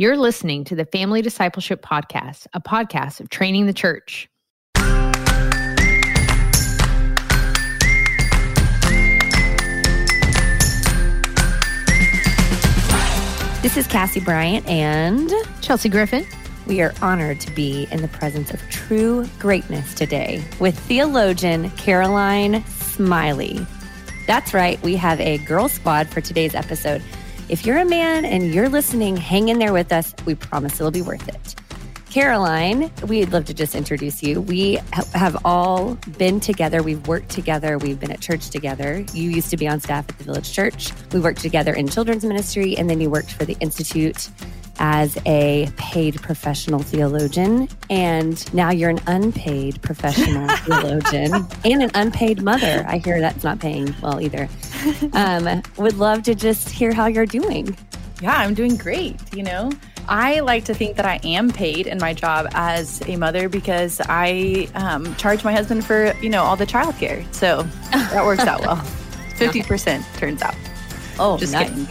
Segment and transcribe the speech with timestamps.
[0.00, 4.30] You're listening to the Family Discipleship Podcast, a podcast of training the church.
[13.60, 16.24] This is Cassie Bryant and Chelsea Griffin.
[16.66, 22.64] We are honored to be in the presence of true greatness today with theologian Caroline
[22.68, 23.66] Smiley.
[24.26, 27.02] That's right, we have a girl squad for today's episode.
[27.50, 30.14] If you're a man and you're listening, hang in there with us.
[30.24, 31.59] We promise it'll be worth it.
[32.10, 34.40] Caroline, we'd love to just introduce you.
[34.40, 34.80] We
[35.14, 36.82] have all been together.
[36.82, 37.78] We've worked together.
[37.78, 39.04] We've been at church together.
[39.12, 40.90] You used to be on staff at the Village Church.
[41.12, 44.28] We worked together in children's ministry, and then you worked for the Institute
[44.80, 47.68] as a paid professional theologian.
[47.90, 52.84] And now you're an unpaid professional theologian and an unpaid mother.
[52.88, 54.48] I hear that's not paying well either.
[55.12, 57.76] Um, would love to just hear how you're doing.
[58.22, 59.16] Yeah, I'm doing great.
[59.34, 59.70] You know,
[60.10, 64.00] I like to think that I am paid in my job as a mother because
[64.08, 67.32] I um, charge my husband for, you know, all the childcare.
[67.32, 68.76] So that works out well.
[69.36, 70.54] 50% turns out.
[71.18, 71.68] Oh, Just nice.
[71.70, 71.86] kidding.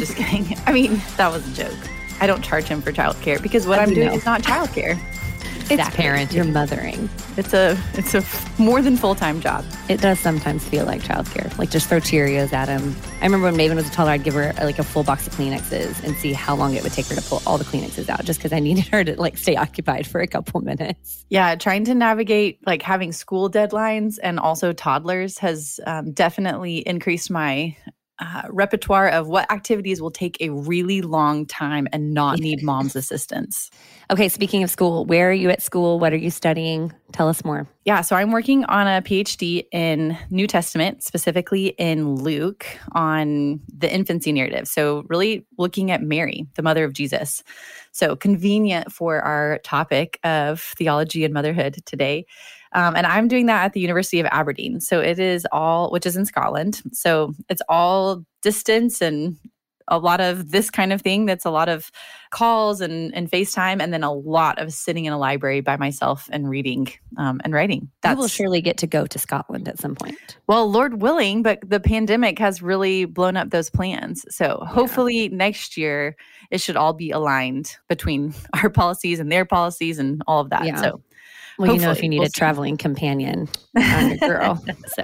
[0.00, 0.56] Just kidding.
[0.66, 1.76] I mean, that was a joke.
[2.20, 4.14] I don't charge him for childcare because what I I'm doing know.
[4.14, 4.96] is not childcare.
[5.70, 6.34] It's parenting.
[6.34, 7.08] You're mothering.
[7.36, 8.22] It's a it's a
[8.60, 9.64] more than full time job.
[9.88, 11.56] It does sometimes feel like childcare.
[11.58, 12.94] Like just throw Cheerios at him.
[13.20, 15.34] I remember when Maven was a toddler, I'd give her like a full box of
[15.34, 18.24] Kleenexes and see how long it would take her to pull all the Kleenexes out,
[18.24, 21.24] just because I needed her to like stay occupied for a couple minutes.
[21.30, 27.30] Yeah, trying to navigate like having school deadlines and also toddlers has um, definitely increased
[27.30, 27.76] my
[28.20, 32.94] uh, repertoire of what activities will take a really long time and not need mom's
[32.94, 33.70] assistance.
[34.10, 35.98] Okay, speaking of school, where are you at school?
[35.98, 36.92] What are you studying?
[37.12, 37.66] Tell us more.
[37.84, 43.92] Yeah, so I'm working on a PhD in New Testament, specifically in Luke, on the
[43.92, 44.68] infancy narrative.
[44.68, 47.42] So, really looking at Mary, the mother of Jesus.
[47.92, 52.26] So, convenient for our topic of theology and motherhood today.
[52.74, 54.80] Um, and I'm doing that at the University of Aberdeen.
[54.80, 56.82] So, it is all, which is in Scotland.
[56.92, 59.36] So, it's all distance and
[59.88, 61.90] a lot of this kind of thing that's a lot of
[62.30, 66.28] calls and, and FaceTime, and then a lot of sitting in a library by myself
[66.32, 66.88] and reading
[67.18, 67.90] um, and writing.
[68.04, 70.38] You will surely get to go to Scotland at some point.
[70.46, 74.24] Well, Lord willing, but the pandemic has really blown up those plans.
[74.34, 76.16] So hopefully next year
[76.50, 80.64] it should all be aligned between our policies and their policies and all of that.
[80.64, 80.80] Yeah.
[80.80, 81.02] So
[81.58, 82.38] Well, you know, if you need we'll a see.
[82.38, 84.64] traveling companion, I'm your girl.
[84.88, 85.02] so.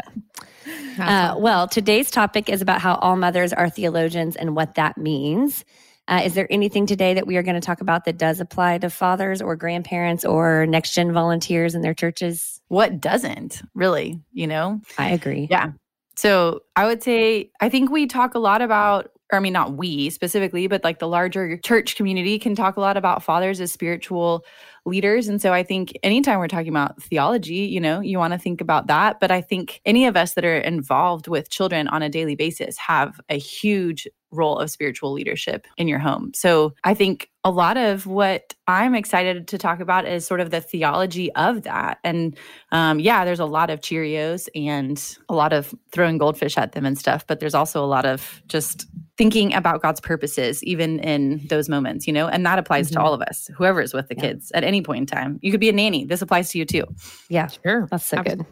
[1.00, 5.64] Uh, well, today's topic is about how all mothers are theologians and what that means.
[6.08, 8.78] Uh, is there anything today that we are going to talk about that does apply
[8.78, 12.60] to fathers or grandparents or next gen volunteers in their churches?
[12.70, 14.80] what doesn't really, you know?
[14.96, 15.48] I agree.
[15.50, 15.72] Yeah.
[16.14, 19.72] So I would say, I think we talk a lot about, or I mean, not
[19.72, 23.72] we specifically, but like the larger church community can talk a lot about fathers as
[23.72, 24.44] spiritual
[24.84, 25.28] leaders.
[25.28, 28.60] And so I think anytime we're talking about theology, you know, you want to think
[28.60, 29.20] about that.
[29.20, 32.76] But I think any of us that are involved with children on a daily basis
[32.78, 36.32] have a huge role of spiritual leadership in your home.
[36.34, 40.50] So I think a lot of what I'm excited to talk about is sort of
[40.50, 41.98] the theology of that.
[42.04, 42.36] And
[42.70, 46.84] um, yeah, there's a lot of Cheerios and a lot of throwing goldfish at them
[46.84, 48.86] and stuff, but there's also a lot of just
[49.16, 53.02] thinking about God's purposes, even in those moments, you know, and that applies to Mhm.
[53.02, 54.22] all of us, whoever is with the Yeah.
[54.22, 55.38] kids at any point in time.
[55.42, 56.04] You could be a nanny.
[56.04, 56.84] This applies to you too.
[57.28, 57.88] Yeah, Sure.
[57.90, 58.46] that's so Abs- good.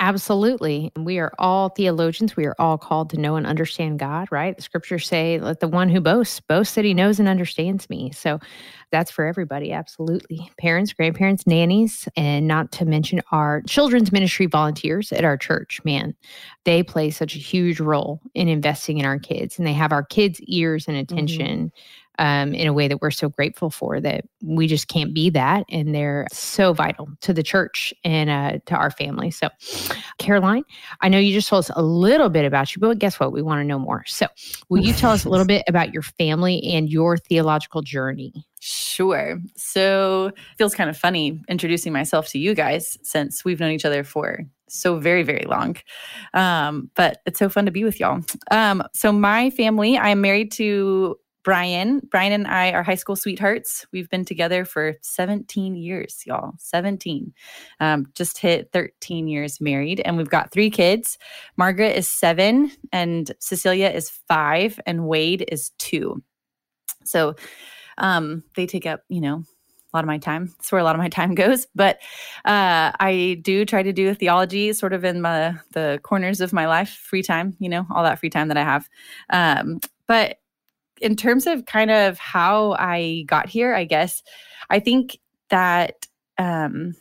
[0.00, 0.92] Absolutely.
[0.96, 2.36] We are all theologians.
[2.36, 4.56] We are all called to know and understand God, right?
[4.56, 8.12] The scriptures say, let the one who boasts boast that he knows and understands me.
[8.12, 8.38] So
[8.92, 9.72] that's for everybody.
[9.72, 10.50] Absolutely.
[10.58, 15.80] Parents, grandparents, nannies, and not to mention our children's ministry volunteers at our church.
[15.84, 16.14] Man,
[16.64, 20.04] they play such a huge role in investing in our kids and they have our
[20.04, 21.12] kids' ears and mm-hmm.
[21.12, 21.72] attention.
[22.18, 25.64] Um, in a way that we're so grateful for that we just can't be that
[25.70, 29.48] and they're so vital to the church and uh, to our family so
[30.18, 30.64] caroline
[31.00, 33.40] i know you just told us a little bit about you but guess what we
[33.40, 34.26] want to know more so
[34.68, 39.40] will you tell us a little bit about your family and your theological journey Sure.
[39.56, 44.02] So feels kind of funny introducing myself to you guys since we've known each other
[44.02, 45.76] for so very, very long.
[46.34, 48.20] Um, but it's so fun to be with y'all.
[48.50, 51.16] Um, so my family, I am married to
[51.48, 52.02] Brian.
[52.10, 53.86] Brian and I are high school sweethearts.
[53.90, 56.52] We've been together for 17 years, y'all.
[56.58, 57.32] 17.
[57.80, 60.00] Um, just hit 13 years married.
[60.00, 61.16] And we've got three kids.
[61.56, 66.22] Margaret is seven, and Cecilia is five, and Wade is two.
[67.04, 67.34] So
[67.96, 70.48] um, they take up, you know, a lot of my time.
[70.48, 71.66] That's where a lot of my time goes.
[71.74, 71.96] But
[72.44, 76.66] uh, I do try to do theology sort of in my, the corners of my
[76.66, 78.86] life, free time, you know, all that free time that I have.
[79.30, 80.40] Um, but
[81.00, 84.22] in terms of kind of how I got here, I guess,
[84.70, 85.18] I think
[85.50, 86.06] that,
[86.38, 86.94] um,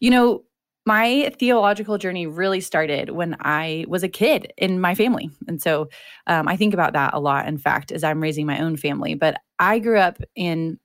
[0.00, 0.44] you know,
[0.84, 5.30] my theological journey really started when I was a kid in my family.
[5.46, 5.88] And so
[6.26, 9.14] um, I think about that a lot, in fact, as I'm raising my own family.
[9.14, 10.80] But I grew up in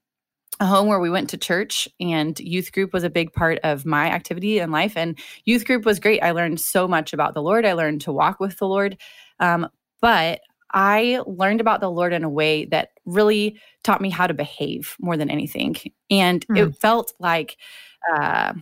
[0.60, 3.86] a home where we went to church and youth group was a big part of
[3.86, 7.42] my activity in life and youth group was great i learned so much about the
[7.42, 8.96] lord i learned to walk with the lord
[9.40, 9.68] um,
[10.00, 10.40] but
[10.72, 14.96] i learned about the lord in a way that really taught me how to behave
[15.00, 15.76] more than anything
[16.10, 16.56] and mm.
[16.56, 17.56] it felt like
[18.14, 18.52] uh,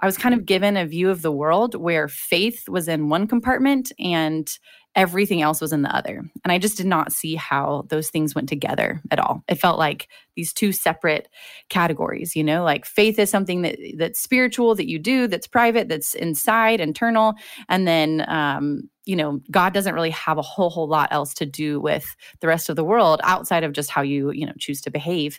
[0.00, 3.26] I was kind of given a view of the world where faith was in one
[3.26, 4.50] compartment and
[4.96, 6.22] everything else was in the other.
[6.42, 9.44] And I just did not see how those things went together at all.
[9.46, 11.28] It felt like these two separate
[11.68, 15.88] categories, you know, like faith is something that that's spiritual that you do, that's private,
[15.88, 17.34] that's inside, internal,
[17.68, 21.46] and then um, you know, God doesn't really have a whole whole lot else to
[21.46, 24.80] do with the rest of the world outside of just how you, you know, choose
[24.80, 25.38] to behave.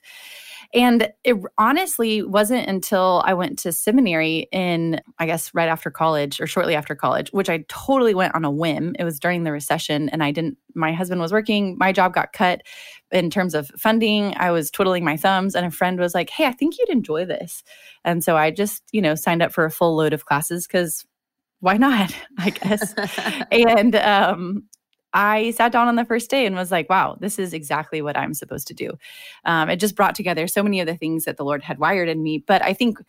[0.74, 6.42] And it honestly wasn't until I went to seminary in, I guess, right after college
[6.42, 8.96] or shortly after college, which I totally went on a whim.
[9.00, 12.34] It was during the recession and I didn't, my husband was working, my job got
[12.34, 12.62] cut
[13.12, 14.34] in terms of funding.
[14.38, 17.26] I was twiddling my thumbs and a friend was like, Hey, I think you'd enjoy
[17.26, 17.64] this.
[18.04, 21.06] And so I just, you know, signed up for a full load of classes because
[21.60, 22.94] why not i guess
[23.52, 24.64] and um,
[25.14, 28.18] I sat down on the first day and was like, wow, this is exactly what
[28.18, 28.92] I'm supposed to do.
[29.46, 32.10] Um, it just brought together so many of the things that the Lord had wired
[32.10, 32.44] in me.
[32.46, 33.00] But I think,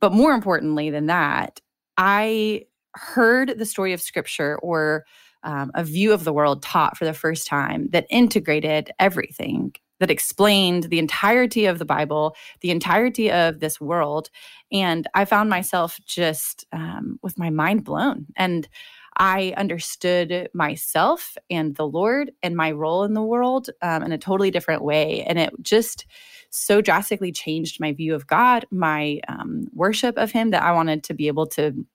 [0.00, 1.60] but more importantly than that,
[1.96, 2.62] I
[2.94, 5.04] heard the story of scripture or
[5.42, 10.10] um, a view of the world taught for the first time that integrated everything that
[10.10, 14.28] explained the entirety of the Bible, the entirety of this world.
[14.72, 18.26] And I found myself just um, with my mind blown.
[18.36, 18.68] And
[19.16, 24.18] I understood myself and the Lord and my role in the world um, in a
[24.18, 25.22] totally different way.
[25.22, 26.06] And it just
[26.50, 31.04] so drastically changed my view of God, my um, worship of Him, that I wanted
[31.04, 31.86] to be able to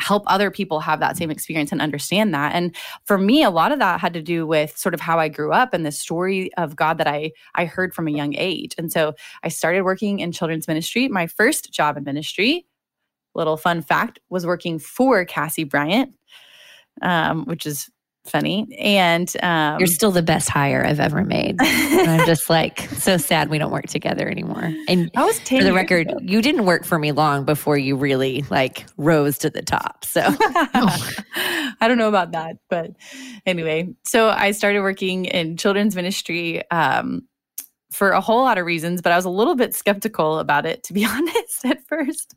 [0.00, 2.54] help other people have that same experience and understand that.
[2.54, 2.74] And
[3.04, 5.52] for me, a lot of that had to do with sort of how I grew
[5.52, 8.74] up and the story of God that I I heard from a young age.
[8.78, 11.08] And so I started working in children's ministry.
[11.08, 12.66] My first job in ministry,
[13.34, 16.14] little fun fact, was working for Cassie Bryant
[17.02, 17.90] um, which is
[18.26, 18.68] funny.
[18.78, 21.56] And um, you're still the best hire I've ever made.
[21.60, 24.72] and I'm just like so sad we don't work together anymore.
[24.88, 26.18] And I was for the record, ago.
[26.22, 30.04] you didn't work for me long before you really like rose to the top.
[30.04, 32.90] So I don't know about that, but
[33.46, 36.68] anyway, so I started working in children's ministry.
[36.70, 37.22] Um,
[37.90, 40.82] for a whole lot of reasons, but I was a little bit skeptical about it,
[40.84, 42.34] to be honest, at first.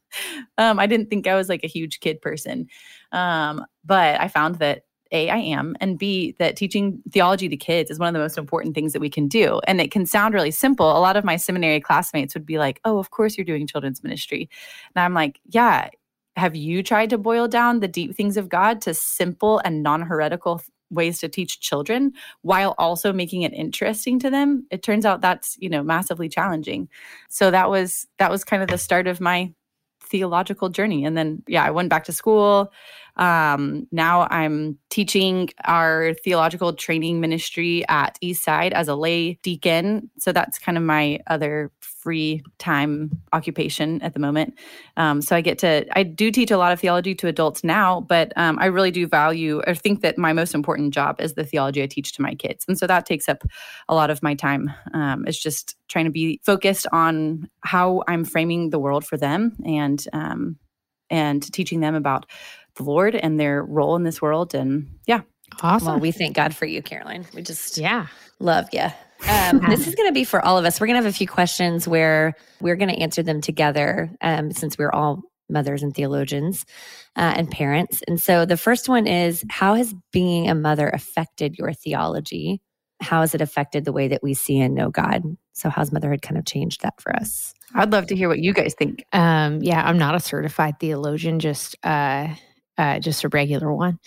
[0.58, 2.68] Um, I didn't think I was like a huge kid person.
[3.12, 7.92] Um, but I found that a, I am, and B, that teaching theology to kids
[7.92, 9.62] is one of the most important things that we can do.
[9.68, 10.98] And it can sound really simple.
[10.98, 14.04] A lot of my seminary classmates would be like, oh, of course you're doing children's
[14.04, 14.50] ministry.
[14.96, 15.90] And I'm like, yeah.
[16.36, 20.02] Have you tried to boil down the deep things of God to simple and non
[20.02, 24.66] heretical ways to teach children while also making it interesting to them?
[24.72, 26.90] It turns out that's, you know, massively challenging.
[27.30, 29.54] So that was that was kind of the start of my
[30.02, 31.06] theological journey.
[31.06, 32.72] And then, yeah, I went back to school.
[33.16, 40.10] Um, now I'm teaching our theological training ministry at Eastside as a lay deacon.
[40.18, 44.58] So that's kind of my other free time occupation at the moment.
[44.98, 48.02] Um, so I get to, I do teach a lot of theology to adults now,
[48.02, 51.46] but um, I really do value or think that my most important job is the
[51.46, 52.66] theology I teach to my kids.
[52.68, 53.44] And so that takes up
[53.88, 54.74] a lot of my time.
[54.94, 59.56] Um, it's just trying to be focused on how I'm framing the world for them
[59.66, 60.58] and, um,
[61.10, 62.26] and teaching them about
[62.76, 64.54] the Lord and their role in this world.
[64.54, 65.22] And yeah.
[65.62, 65.88] Awesome.
[65.88, 67.26] Well, we thank God for you, Caroline.
[67.34, 68.08] We just yeah
[68.40, 68.88] love you.
[69.30, 70.80] Um, this is going to be for all of us.
[70.82, 74.52] We're going to have a few questions where we're going to answer them together um,
[74.52, 76.66] since we're all mothers and theologians
[77.16, 78.02] uh, and parents.
[78.08, 82.62] And so the first one is How has being a mother affected your theology?
[83.02, 85.24] How has it affected the way that we see and know God?
[85.54, 87.54] So, how's motherhood kind of changed that for us?
[87.76, 89.04] I'd love to hear what you guys think.
[89.12, 92.30] Um, yeah, I'm not a certified theologian, just uh,
[92.78, 94.00] uh, just a regular one.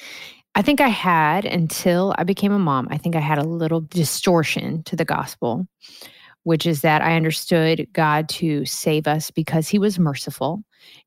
[0.55, 3.83] I think I had until I became a mom, I think I had a little
[3.83, 5.67] distortion to the gospel,
[6.45, 10.63] which is that I understood God to save us because he was merciful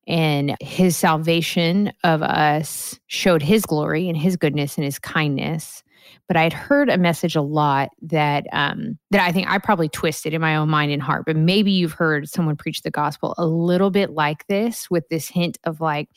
[0.07, 5.83] and his salvation of us showed his glory and his goodness and his kindness.
[6.27, 9.89] But I had heard a message a lot that um, that I think I probably
[9.89, 11.23] twisted in my own mind and heart.
[11.25, 15.27] But maybe you've heard someone preach the gospel a little bit like this, with this
[15.27, 16.09] hint of like,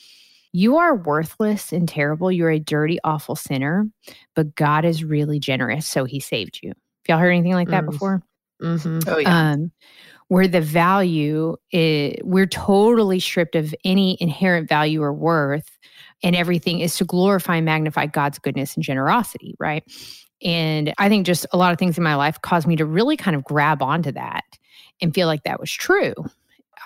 [0.52, 2.30] you are worthless and terrible.
[2.30, 3.87] You're a dirty, awful sinner,
[4.35, 5.87] but God is really generous.
[5.87, 6.73] So he saved you.
[7.09, 7.90] y'all heard anything like that mm.
[7.90, 8.23] before?
[8.62, 9.00] Mm-hmm.
[9.06, 9.50] Oh yeah.
[9.50, 9.73] Um,
[10.28, 15.78] where the value is, we're totally stripped of any inherent value or worth,
[16.23, 19.85] and everything is to glorify and magnify God's goodness and generosity, right?
[20.42, 23.16] And I think just a lot of things in my life caused me to really
[23.16, 24.44] kind of grab onto that
[25.00, 26.14] and feel like that was true.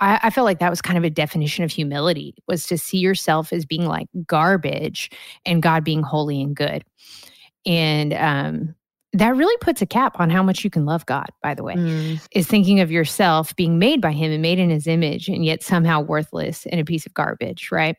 [0.01, 2.99] I, I felt like that was kind of a definition of humility was to see
[2.99, 5.11] yourself as being like garbage
[5.45, 6.85] and God being holy and good.
[7.65, 8.75] And um,
[9.13, 11.75] that really puts a cap on how much you can love God, by the way,
[11.75, 12.21] mm.
[12.33, 15.63] is thinking of yourself being made by Him and made in His image and yet
[15.63, 17.97] somehow worthless and a piece of garbage, right?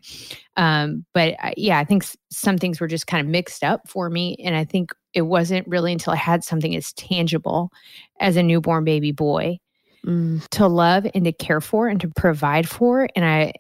[0.56, 4.10] Um, but uh, yeah, I think some things were just kind of mixed up for
[4.10, 4.38] me.
[4.44, 7.72] And I think it wasn't really until I had something as tangible
[8.20, 9.60] as a newborn baby boy
[10.08, 10.48] mm.
[10.50, 13.10] to love and to care for and to provide for.
[13.16, 13.54] And I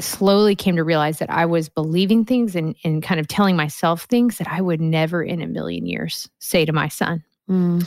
[0.00, 4.04] slowly came to realize that I was believing things and, and kind of telling myself
[4.04, 7.22] things that I would never in a million years say to my son.
[7.48, 7.86] Mm.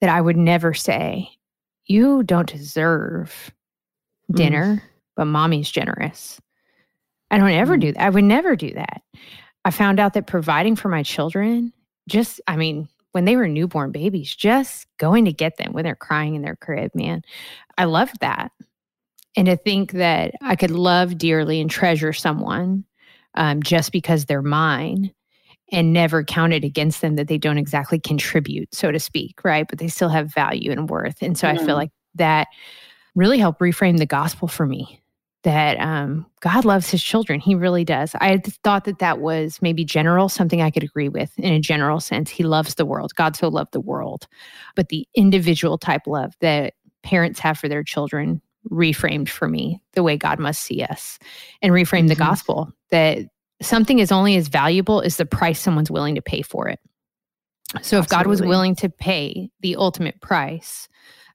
[0.00, 1.28] That I would never say,
[1.86, 3.52] You don't deserve
[4.30, 4.36] mm.
[4.36, 4.82] dinner, mm.
[5.16, 6.40] but mommy's generous.
[7.30, 7.80] I don't ever mm.
[7.80, 8.02] do that.
[8.02, 9.02] I would never do that.
[9.64, 11.72] I found out that providing for my children,
[12.08, 12.88] just, I mean,
[13.18, 16.54] when they were newborn babies, just going to get them when they're crying in their
[16.54, 17.22] crib, man,
[17.76, 18.52] I loved that
[19.34, 22.84] and to think that I could love dearly and treasure someone
[23.34, 25.12] um, just because they're mine
[25.72, 29.66] and never count it against them that they don't exactly contribute, so to speak, right?
[29.68, 31.20] But they still have value and worth.
[31.20, 31.56] And so mm-hmm.
[31.56, 31.76] I feel mm-hmm.
[31.76, 32.46] like that
[33.16, 35.02] really helped reframe the gospel for me
[35.44, 37.40] that um, God loves his children.
[37.40, 38.14] He really does.
[38.16, 42.00] I thought that that was maybe general, something I could agree with in a general
[42.00, 42.30] sense.
[42.30, 43.14] He loves the world.
[43.14, 44.26] God so loved the world.
[44.74, 50.02] But the individual type love that parents have for their children reframed for me the
[50.02, 51.18] way God must see us
[51.62, 52.08] and reframed mm-hmm.
[52.08, 53.20] the gospel that
[53.62, 56.80] something is only as valuable as the price someone's willing to pay for it.
[57.82, 58.16] So if Absolutely.
[58.16, 60.88] God was willing to pay the ultimate price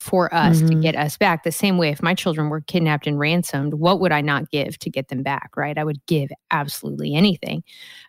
[0.04, 0.68] for us mm-hmm.
[0.68, 1.44] to get us back.
[1.44, 4.78] The same way, if my children were kidnapped and ransomed, what would I not give
[4.80, 5.78] to get them back, right?
[5.78, 7.64] I would give absolutely anything.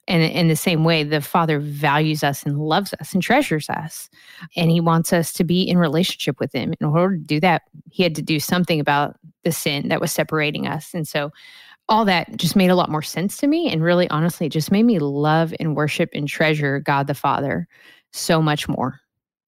[0.09, 4.11] And in the same way, the Father values us and loves us and treasures us.
[4.57, 6.75] And He wants us to be in relationship with Him.
[6.81, 10.11] In order to do that, He had to do something about the sin that was
[10.11, 10.93] separating us.
[10.95, 11.31] And so,
[11.89, 13.71] all that just made a lot more sense to me.
[13.71, 17.69] And really, honestly, it just made me love and worship and treasure God the Father
[18.11, 19.01] so much more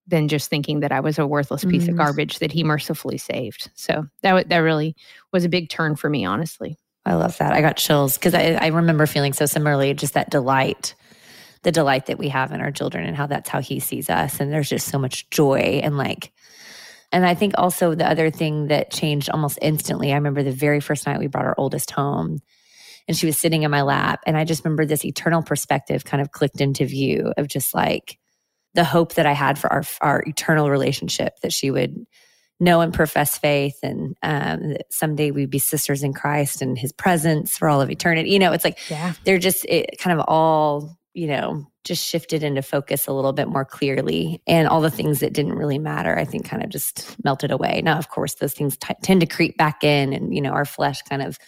[0.06, 1.88] than just thinking that I was a worthless piece mm.
[1.90, 3.70] of garbage that he mercifully saved.
[3.74, 4.94] So that that really
[5.32, 6.76] was a big turn for me, honestly.
[7.04, 7.52] I love that.
[7.52, 10.94] I got chills because I, I remember feeling so similarly, just that delight,
[11.62, 14.40] the delight that we have in our children and how that's how he sees us.
[14.40, 16.32] And there's just so much joy and like,
[17.12, 20.80] and I think also the other thing that changed almost instantly, I remember the very
[20.80, 22.40] first night we brought our oldest home
[23.06, 24.20] and she was sitting in my lap.
[24.26, 28.18] And I just remember this eternal perspective kind of clicked into view of just like,
[28.76, 32.06] the hope that I had for our our eternal relationship that she would
[32.60, 36.92] know and profess faith and um, that someday we'd be sisters in Christ and his
[36.92, 38.30] presence for all of eternity.
[38.30, 39.14] You know, it's like yeah.
[39.24, 43.48] they're just it kind of all, you know, just shifted into focus a little bit
[43.48, 44.42] more clearly.
[44.46, 47.80] And all the things that didn't really matter, I think kind of just melted away.
[47.82, 50.64] Now, of course, those things t- tend to creep back in and, you know, our
[50.64, 51.38] flesh kind of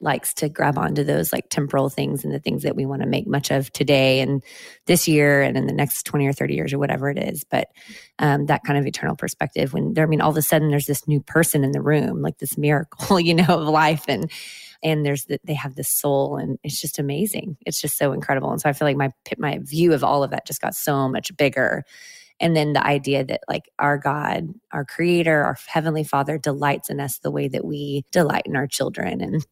[0.00, 3.08] likes to grab onto those like temporal things and the things that we want to
[3.08, 4.42] make much of today and
[4.86, 7.44] this year and in the next 20 or 30 years or whatever it is.
[7.44, 7.68] But
[8.18, 10.86] um, that kind of eternal perspective when there, I mean, all of a sudden there's
[10.86, 14.04] this new person in the room, like this miracle, you know, of life.
[14.08, 14.30] And,
[14.82, 17.56] and there's that they have this soul and it's just amazing.
[17.66, 18.52] It's just so incredible.
[18.52, 21.08] And so I feel like my, my view of all of that just got so
[21.08, 21.84] much bigger
[22.40, 27.00] and then the idea that like our god our creator our heavenly father delights in
[27.00, 29.44] us the way that we delight in our children and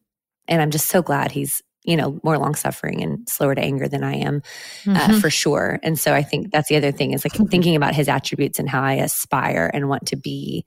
[0.47, 3.87] and I'm just so glad he's you know more long suffering and slower to anger
[3.87, 4.41] than I am
[4.87, 5.11] uh, mm-hmm.
[5.15, 5.79] uh, for sure.
[5.81, 8.69] And so I think that's the other thing is like thinking about his attributes and
[8.69, 10.65] how I aspire and want to be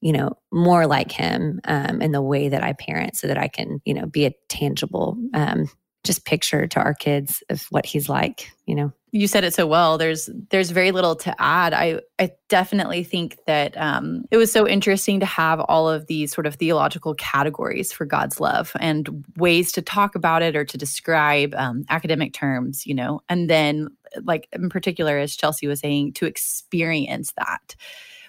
[0.00, 3.48] you know more like him um, in the way that I parent so that I
[3.48, 5.68] can you know be a tangible um,
[6.04, 8.92] just picture to our kids of what he's like you know?
[9.10, 9.98] You said it so well.
[9.98, 11.74] There's there's very little to add.
[11.74, 16.32] I i definitely think that um, it was so interesting to have all of these
[16.32, 20.78] sort of theological categories for god's love and ways to talk about it or to
[20.78, 23.20] describe um, academic terms you know?
[23.28, 23.88] And then
[24.22, 27.74] like in particular as chelsea was saying to experience that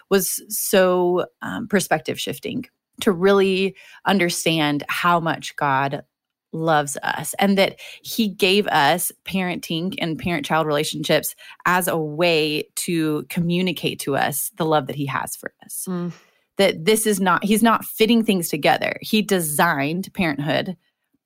[0.09, 2.65] was so um, perspective shifting
[3.01, 3.75] to really
[4.05, 6.03] understand how much god
[6.51, 12.67] loves us and that he gave us parenting and parent child relationships as a way
[12.75, 15.85] to communicate to us the love that he has for us.
[15.87, 16.11] Mm.
[16.57, 18.97] That this is not, he's not fitting things together.
[19.01, 20.75] He designed parenthood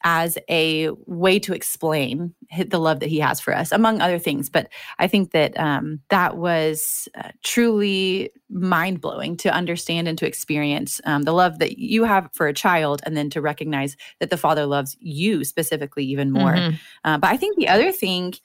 [0.03, 2.33] as a way to explain
[2.67, 4.49] the love that he has for us, among other things.
[4.49, 10.27] But I think that um, that was uh, truly mind blowing to understand and to
[10.27, 14.29] experience um, the love that you have for a child, and then to recognize that
[14.29, 16.53] the Father loves you specifically even more.
[16.53, 16.75] Mm-hmm.
[17.03, 18.35] Uh, but I think the other thing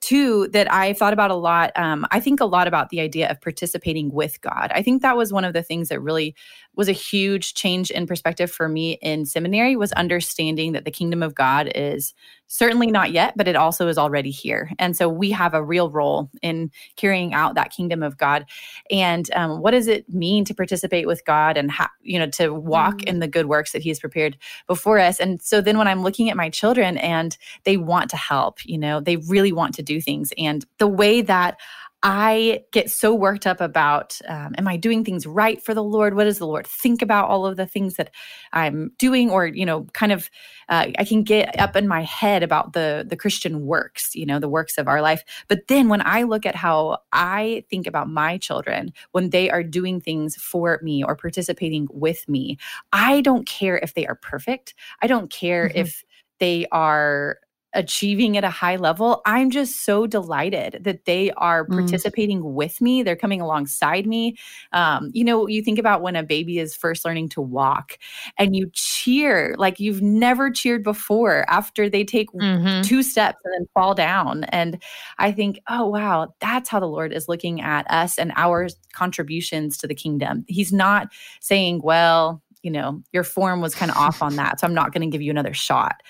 [0.00, 1.70] too that I thought about a lot.
[1.76, 4.72] Um, I think a lot about the idea of participating with God.
[4.74, 6.34] I think that was one of the things that really
[6.76, 11.22] was a huge change in perspective for me in seminary was understanding that the kingdom
[11.22, 12.14] of God is
[12.48, 14.70] certainly not yet, but it also is already here.
[14.78, 18.46] And so we have a real role in carrying out that kingdom of God.
[18.90, 22.50] And um, what does it mean to participate with God and how, you know, to
[22.50, 23.08] walk mm-hmm.
[23.08, 25.18] in the good works that He has prepared before us?
[25.18, 28.78] And so then when I'm looking at my children and they want to help, you
[28.78, 30.32] know, they really want to do things.
[30.38, 31.58] And the way that
[32.02, 36.14] I get so worked up about um, am I doing things right for the Lord?
[36.14, 38.10] What does the Lord think about all of the things that
[38.52, 39.30] I'm doing?
[39.30, 40.30] Or, you know, kind of,
[40.68, 44.38] uh, I can get up in my head about the, the Christian works, you know,
[44.38, 45.24] the works of our life.
[45.48, 49.62] But then when I look at how I think about my children, when they are
[49.62, 52.58] doing things for me or participating with me,
[52.92, 54.74] I don't care if they are perfect.
[55.02, 55.78] I don't care mm-hmm.
[55.78, 56.04] if
[56.38, 57.38] they are
[57.74, 61.78] achieving at a high level, I'm just so delighted that they are mm.
[61.78, 62.52] participating mm.
[62.52, 63.02] with me.
[63.02, 64.36] They're coming alongside me.
[64.72, 67.98] Um, you know, you think about when a baby is first learning to walk
[68.38, 72.82] and you cheer like you've never cheered before after they take mm-hmm.
[72.82, 74.44] two steps and then fall down.
[74.44, 74.82] And
[75.18, 79.76] I think, oh, wow, that's how the Lord is looking at us and our contributions
[79.78, 80.44] to the kingdom.
[80.48, 81.08] He's not
[81.40, 84.58] saying, well, you know, your form was kind of off on that.
[84.58, 86.02] So I'm not going to give you another shot.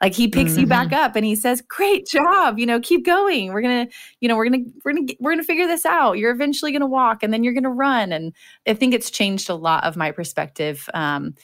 [0.00, 0.60] Like he picks mm-hmm.
[0.60, 1.02] you back mm-hmm.
[1.02, 2.56] up and he says, great job.
[2.56, 3.52] You know, keep going.
[3.52, 5.66] We're going to, you know, we're going to, we're going to, we're going to figure
[5.66, 6.18] this out.
[6.18, 8.12] You're eventually going to walk and then you're going to run.
[8.12, 8.32] And
[8.64, 10.88] I think it's changed a lot of my perspective.
[10.94, 11.34] Um,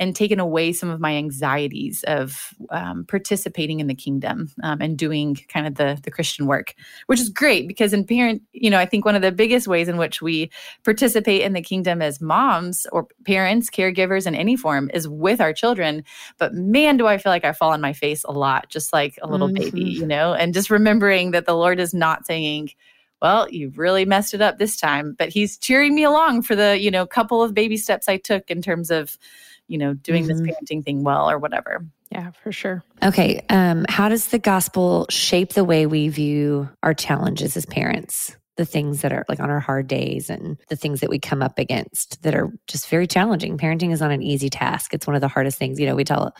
[0.00, 4.96] and taken away some of my anxieties of um, participating in the kingdom um, and
[4.96, 6.74] doing kind of the the Christian work,
[7.06, 9.88] which is great because in parent, you know, I think one of the biggest ways
[9.88, 10.50] in which we
[10.84, 15.52] participate in the kingdom as moms or parents, caregivers in any form is with our
[15.52, 16.02] children.
[16.38, 19.18] But man, do I feel like I fall on my face a lot, just like
[19.22, 19.64] a little mm-hmm.
[19.64, 22.70] baby, you know, and just remembering that the Lord is not saying,
[23.20, 25.14] well, you really messed it up this time.
[25.18, 28.50] But he's cheering me along for the, you know, couple of baby steps I took
[28.50, 29.18] in terms of
[29.70, 30.44] you know, doing mm-hmm.
[30.44, 31.86] this parenting thing well or whatever.
[32.10, 32.82] Yeah, for sure.
[33.04, 33.40] Okay.
[33.48, 38.36] Um, how does the gospel shape the way we view our challenges as parents?
[38.56, 41.40] The things that are like on our hard days and the things that we come
[41.40, 43.56] up against that are just very challenging.
[43.56, 44.92] Parenting is not an easy task.
[44.92, 45.78] It's one of the hardest things.
[45.78, 46.34] You know, we tell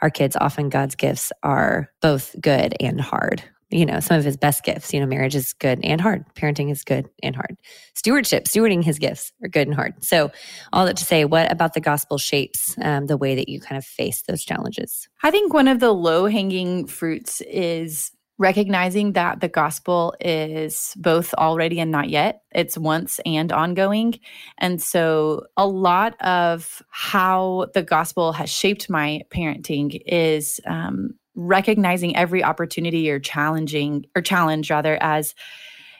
[0.00, 4.36] our kids often God's gifts are both good and hard you know, some of his
[4.36, 4.92] best gifts.
[4.92, 6.24] You know, marriage is good and hard.
[6.34, 7.56] Parenting is good and hard.
[7.94, 10.02] Stewardship, stewarding his gifts are good and hard.
[10.04, 10.30] So,
[10.72, 13.78] all that to say, what about the gospel shapes um, the way that you kind
[13.78, 15.08] of face those challenges?
[15.22, 21.34] I think one of the low hanging fruits is recognizing that the gospel is both
[21.34, 22.42] already and not yet.
[22.52, 24.18] It's once and ongoing.
[24.58, 32.16] And so, a lot of how the gospel has shaped my parenting is um, recognizing
[32.16, 35.34] every opportunity or challenging or challenge rather as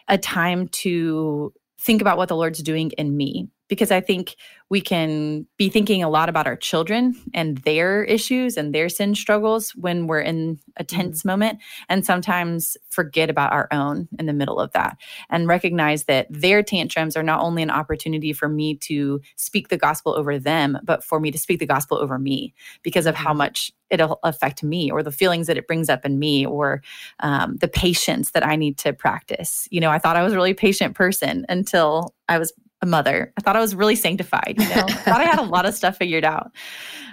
[0.06, 4.36] a time to think about what the Lord's doing in me because I think
[4.68, 9.14] we can be thinking a lot about our children and their issues and their sin
[9.14, 10.96] struggles when we're in a mm-hmm.
[10.96, 11.28] tense mm-hmm.
[11.28, 14.96] moment and sometimes forget about our own in the middle of that
[15.30, 19.78] and recognize that their tantrums are not only an opportunity for me to speak the
[19.78, 22.52] gospel over them but for me to speak the gospel over me
[22.82, 23.38] because of how mm-hmm.
[23.38, 26.80] much it'll affect me or the feelings that it brings up in me or
[27.20, 30.36] um, the patience that i need to practice you know i thought i was a
[30.36, 32.52] really patient person until i was
[32.82, 33.32] a mother.
[33.36, 34.84] I thought I was really sanctified, you know.
[34.88, 36.52] I thought I had a lot of stuff figured out.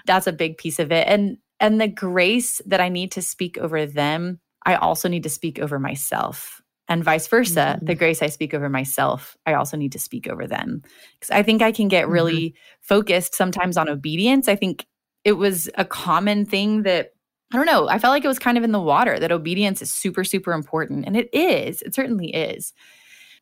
[0.05, 1.07] That's a big piece of it.
[1.07, 5.29] And and the grace that I need to speak over them, I also need to
[5.29, 6.61] speak over myself.
[6.87, 7.85] And vice versa, mm-hmm.
[7.85, 10.83] the grace I speak over myself, I also need to speak over them.
[11.19, 12.57] Cuz I think I can get really mm-hmm.
[12.81, 14.47] focused sometimes on obedience.
[14.47, 14.85] I think
[15.25, 17.11] it was a common thing that
[17.51, 19.81] I don't know, I felt like it was kind of in the water that obedience
[19.81, 21.81] is super super important and it is.
[21.81, 22.73] It certainly is.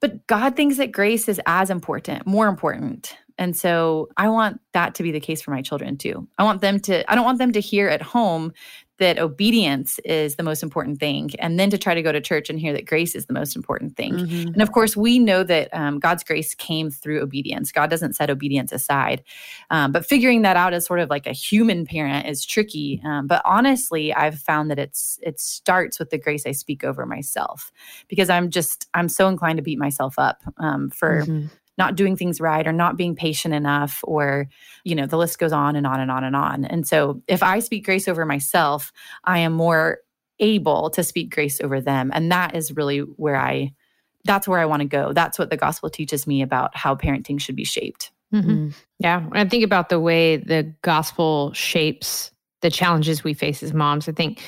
[0.02, 3.18] But God thinks that grace is as important, more important.
[3.38, 6.28] And so I want that to be the case for my children too.
[6.38, 8.54] I want them to, I don't want them to hear at home
[8.98, 12.50] that obedience is the most important thing and then to try to go to church
[12.50, 14.14] and hear that grace is the most important thing.
[14.14, 14.54] Mm-hmm.
[14.54, 17.72] and of course we know that um, god's grace came through obedience.
[17.72, 19.24] God doesn't set obedience aside.
[19.70, 23.02] Um, but figuring that out as sort of like a human parent is tricky.
[23.06, 27.06] Um, but honestly i've found that it's it starts with the grace i speak over
[27.06, 27.72] myself
[28.08, 32.16] because i'm just i'm so inclined to beat myself up um, for mm-hmm not doing
[32.16, 34.48] things right or not being patient enough or
[34.84, 36.66] you know the list goes on and on and on and on.
[36.66, 38.92] And so if i speak grace over myself
[39.24, 40.00] i am more
[40.40, 42.12] able to speak grace over them.
[42.14, 43.74] And that is really where i
[44.24, 45.14] that's where i want to go.
[45.14, 48.12] That's what the gospel teaches me about how parenting should be shaped.
[48.34, 48.52] Mm-hmm.
[48.52, 53.62] mm yeah when i think about the way the gospel shapes the challenges we face
[53.62, 54.42] as moms i think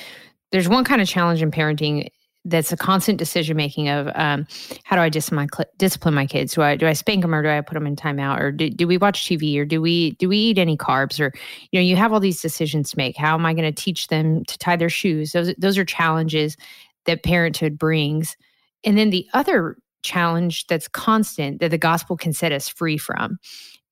[0.50, 2.08] there's one kind of challenge in parenting
[2.44, 4.46] that's a constant decision making of um,
[4.84, 6.54] how do I discipline my, discipline my kids?
[6.54, 8.70] Do I do I spank them or do I put them in timeout or do,
[8.70, 11.32] do we watch TV or do we do we eat any carbs or
[11.72, 13.16] you know you have all these decisions to make.
[13.16, 15.32] How am I going to teach them to tie their shoes?
[15.32, 16.56] Those those are challenges
[17.06, 18.36] that parenthood brings.
[18.84, 23.38] And then the other challenge that's constant that the gospel can set us free from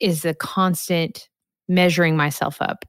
[0.00, 1.28] is the constant
[1.68, 2.84] measuring myself up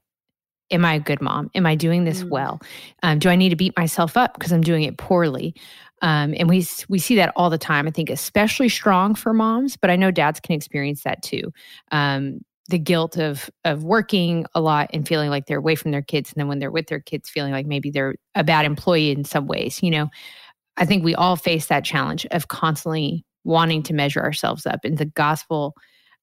[0.70, 1.50] am I a good mom?
[1.54, 2.30] Am I doing this mm.
[2.30, 2.60] well?
[3.02, 5.54] Um, do I need to beat myself up because I'm doing it poorly?
[6.02, 7.88] Um, and we we see that all the time.
[7.88, 11.52] I think especially strong for moms, but I know dads can experience that too.
[11.90, 16.02] Um, the guilt of of working a lot and feeling like they're away from their
[16.02, 19.10] kids, and then when they're with their kids, feeling like maybe they're a bad employee
[19.10, 19.82] in some ways.
[19.82, 20.08] You know,
[20.76, 24.80] I think we all face that challenge of constantly wanting to measure ourselves up.
[24.84, 25.74] And the gospel,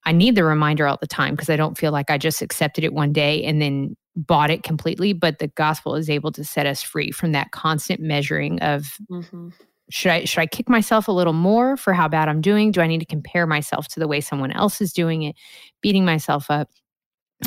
[0.06, 2.84] I need the reminder all the time because I don't feel like I just accepted
[2.84, 6.66] it one day and then bought it completely, but the gospel is able to set
[6.66, 9.50] us free from that constant measuring of mm-hmm.
[9.90, 12.72] should I should I kick myself a little more for how bad I'm doing?
[12.72, 15.36] Do I need to compare myself to the way someone else is doing it,
[15.82, 16.70] beating myself up?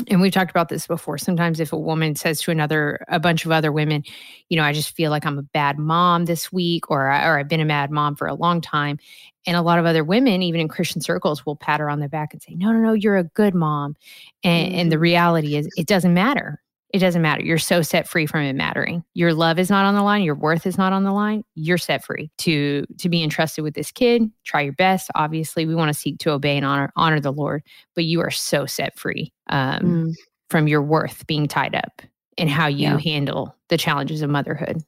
[0.07, 3.45] And we've talked about this before sometimes if a woman says to another a bunch
[3.45, 4.03] of other women
[4.49, 7.47] you know i just feel like i'm a bad mom this week or or i've
[7.47, 8.99] been a bad mom for a long time
[9.47, 12.09] and a lot of other women even in christian circles will pat her on the
[12.09, 13.95] back and say no no no you're a good mom
[14.43, 15.03] and, and the mm-hmm.
[15.03, 17.43] reality is it doesn't matter it doesn't matter.
[17.43, 19.03] You're so set free from it mattering.
[19.13, 20.23] Your love is not on the line.
[20.23, 21.43] Your worth is not on the line.
[21.53, 24.23] You're set free to to be entrusted with this kid.
[24.43, 25.11] Try your best.
[25.15, 27.63] Obviously, we want to seek to obey and honor honor the Lord,
[27.95, 30.15] but you are so set free um, mm.
[30.49, 32.01] from your worth being tied up
[32.37, 32.97] in how you yeah.
[32.97, 34.81] handle the challenges of motherhood.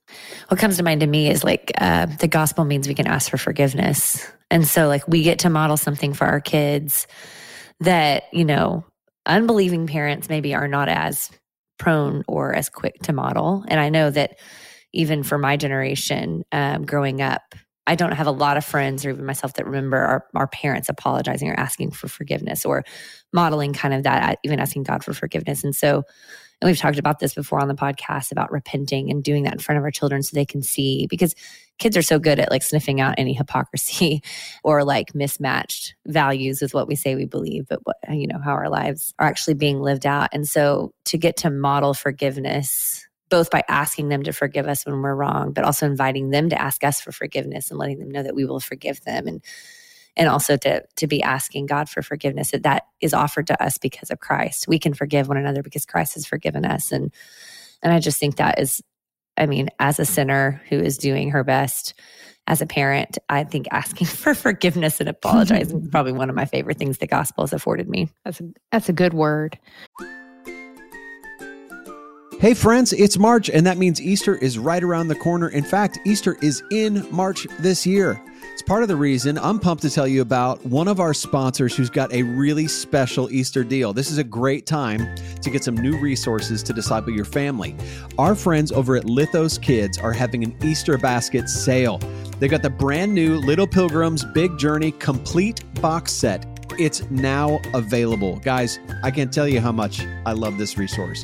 [0.48, 3.30] What comes to mind to me is like uh, the gospel means we can ask
[3.30, 7.06] for forgiveness, and so like we get to model something for our kids
[7.80, 8.86] that you know
[9.28, 11.30] unbelieving parents maybe are not as
[11.82, 13.66] prone or as quick to model.
[13.68, 14.38] And I know that
[14.94, 17.56] even for my generation um, growing up,
[17.88, 20.90] I don't have a lot of friends or even myself that remember our, our parents
[20.90, 22.84] apologizing or asking for forgiveness or
[23.34, 25.64] modeling kind of that, even asking God for forgiveness.
[25.64, 26.04] And so,
[26.62, 29.60] and we've talked about this before on the podcast about repenting and doing that in
[29.60, 31.34] front of our children so they can see because
[31.80, 34.22] kids are so good at like sniffing out any hypocrisy
[34.64, 38.52] or like mismatched values with what we say we believe, but what, you know, how
[38.52, 40.30] our lives are actually being lived out.
[40.32, 45.02] And so to get to model forgiveness, both by asking them to forgive us when
[45.02, 48.22] we're wrong, but also inviting them to ask us for forgiveness and letting them know
[48.22, 49.42] that we will forgive them and
[50.16, 53.78] and also to to be asking God for forgiveness that that is offered to us
[53.78, 54.68] because of Christ.
[54.68, 57.14] We can forgive one another because Christ has forgiven us and
[57.84, 58.82] and I just think that is
[59.38, 61.94] I mean, as a sinner who is doing her best
[62.48, 66.46] as a parent, I think asking for forgiveness and apologizing is probably one of my
[66.46, 68.10] favorite things the gospel has afforded me.
[68.26, 69.58] That's a, that's a good word.
[72.40, 75.48] Hey, friends, it's March, and that means Easter is right around the corner.
[75.48, 78.20] In fact, Easter is in March this year.
[78.44, 81.76] It's part of the reason I'm pumped to tell you about one of our sponsors
[81.76, 83.94] who's got a really special Easter deal.
[83.94, 87.76] This is a great time to get some new resources to disciple your family.
[88.18, 92.00] Our friends over at Lithos Kids are having an Easter basket sale.
[92.40, 96.46] They got the brand new Little Pilgrims Big Journey complete box set.
[96.80, 98.38] It's now available.
[98.38, 101.24] Guys, I can't tell you how much I love this resource.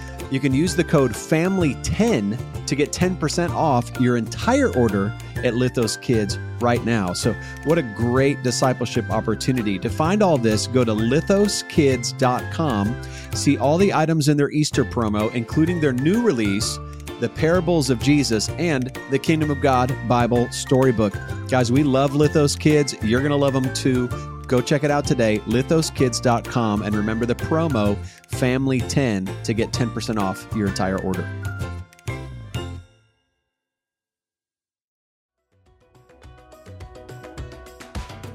[0.31, 5.99] You can use the code FAMILY10 to get 10% off your entire order at Lithos
[6.01, 7.11] Kids right now.
[7.11, 9.77] So, what a great discipleship opportunity.
[9.79, 13.03] To find all this, go to lithoskids.com,
[13.35, 16.79] see all the items in their Easter promo, including their new release,
[17.19, 21.13] The Parables of Jesus, and the Kingdom of God Bible Storybook.
[21.49, 22.95] Guys, we love Lithos Kids.
[23.03, 24.07] You're going to love them too.
[24.51, 27.97] Go check it out today, lithoskids.com, and remember the promo
[28.31, 31.25] FAMILY10 to get 10% off your entire order.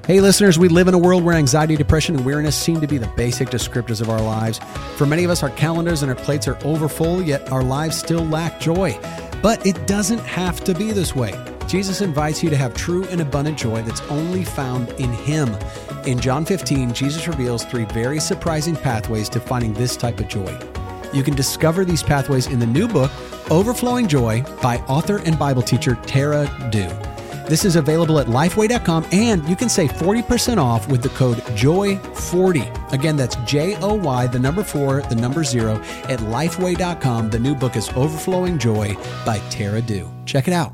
[0.07, 2.97] Hey, listeners, we live in a world where anxiety, depression, and weariness seem to be
[2.97, 4.59] the basic descriptors of our lives.
[4.95, 8.25] For many of us, our calendars and our plates are overfull, yet our lives still
[8.25, 8.97] lack joy.
[9.43, 11.33] But it doesn't have to be this way.
[11.67, 15.49] Jesus invites you to have true and abundant joy that's only found in Him.
[16.05, 20.57] In John 15, Jesus reveals three very surprising pathways to finding this type of joy.
[21.13, 23.11] You can discover these pathways in the new book,
[23.51, 26.89] Overflowing Joy, by author and Bible teacher Tara Dew.
[27.47, 32.93] This is available at lifeway.com and you can save 40% off with the code JOY40.
[32.93, 35.75] Again, that's J O Y, the number four, the number zero,
[36.09, 37.29] at lifeway.com.
[37.29, 40.11] The new book is Overflowing Joy by Tara Dew.
[40.25, 40.73] Check it out.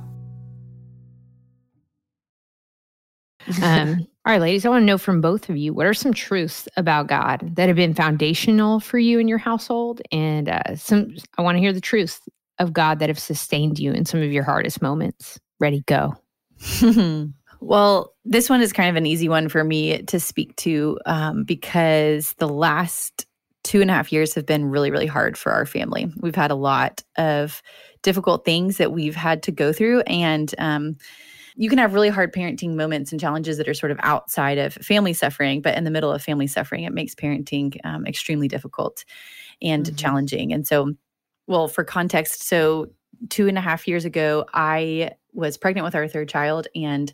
[3.62, 6.14] Um, all right, ladies, I want to know from both of you what are some
[6.14, 11.16] truths about God that have been foundational for you in your household, and uh, some
[11.38, 12.22] I want to hear the truths
[12.60, 15.40] of God that have sustained you in some of your hardest moments.
[15.60, 16.16] Ready, go.
[17.60, 21.44] well, this one is kind of an easy one for me to speak to um,
[21.44, 23.26] because the last
[23.64, 26.12] two and a half years have been really, really hard for our family.
[26.22, 27.62] We've had a lot of
[28.04, 30.98] difficult things that we've had to go through, and um,
[31.56, 34.74] you can have really hard parenting moments and challenges that are sort of outside of
[34.76, 39.06] family suffering, but in the middle of family suffering, it makes parenting um, extremely difficult
[39.62, 39.96] and mm-hmm.
[39.96, 40.54] challenging.
[40.54, 40.94] And so,
[41.48, 42.88] well, for context, so
[43.30, 47.12] two and a half years ago, I was pregnant with our third child and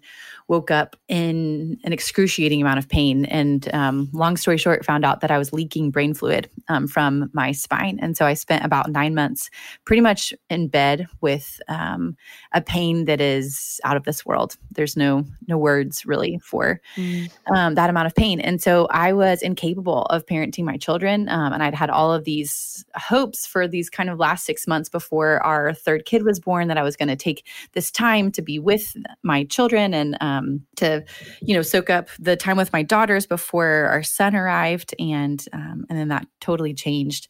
[0.49, 3.25] woke up in an excruciating amount of pain.
[3.25, 7.29] And um, long story short, found out that I was leaking brain fluid um, from
[7.33, 7.99] my spine.
[8.01, 9.51] And so I spent about nine months
[9.85, 12.17] pretty much in bed with um,
[12.51, 14.57] a pain that is out of this world.
[14.71, 17.29] There's no no words really for mm.
[17.55, 18.39] Um, that amount of pain.
[18.39, 21.29] And so I was incapable of parenting my children.
[21.29, 24.89] Um, and I'd had all of these hopes for these kind of last six months
[24.89, 28.41] before our third kid was born that I was going to take this time to
[28.41, 31.03] be with my children and um, um, to
[31.41, 35.85] you know soak up the time with my daughters before our son arrived and um,
[35.89, 37.27] and then that totally changed.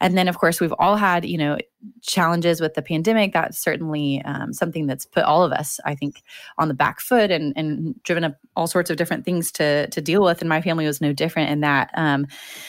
[0.00, 1.58] And then of course we've all had you know
[2.02, 6.22] challenges with the pandemic that's certainly um, something that's put all of us i think
[6.58, 10.00] on the back foot and, and driven up all sorts of different things to to
[10.00, 10.40] deal with.
[10.40, 12.26] And my family was no different in that um,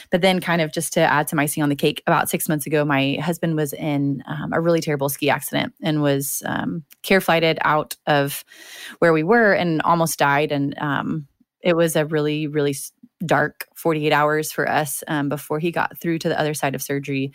[0.09, 2.65] but then kind of just to add some icing on the cake about six months
[2.65, 7.21] ago my husband was in um, a really terrible ski accident and was um, care
[7.21, 8.43] flighted out of
[8.99, 10.51] where we were and almost died.
[10.51, 11.27] And um,
[11.61, 12.75] it was a really really
[13.25, 16.81] dark 48 hours for us um, before he got through to the other side of
[16.81, 17.31] surgery.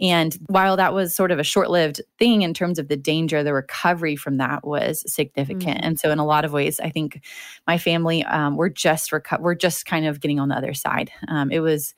[0.00, 3.42] And while that was sort of a short lived thing in terms of the danger,
[3.42, 5.62] the recovery from that was significant.
[5.78, 5.86] Mm-hmm.
[5.86, 7.22] And so, in a lot of ways, I think
[7.66, 11.10] my family um, we're just reco- we're just kind of getting on the other side.
[11.28, 11.94] Um, it was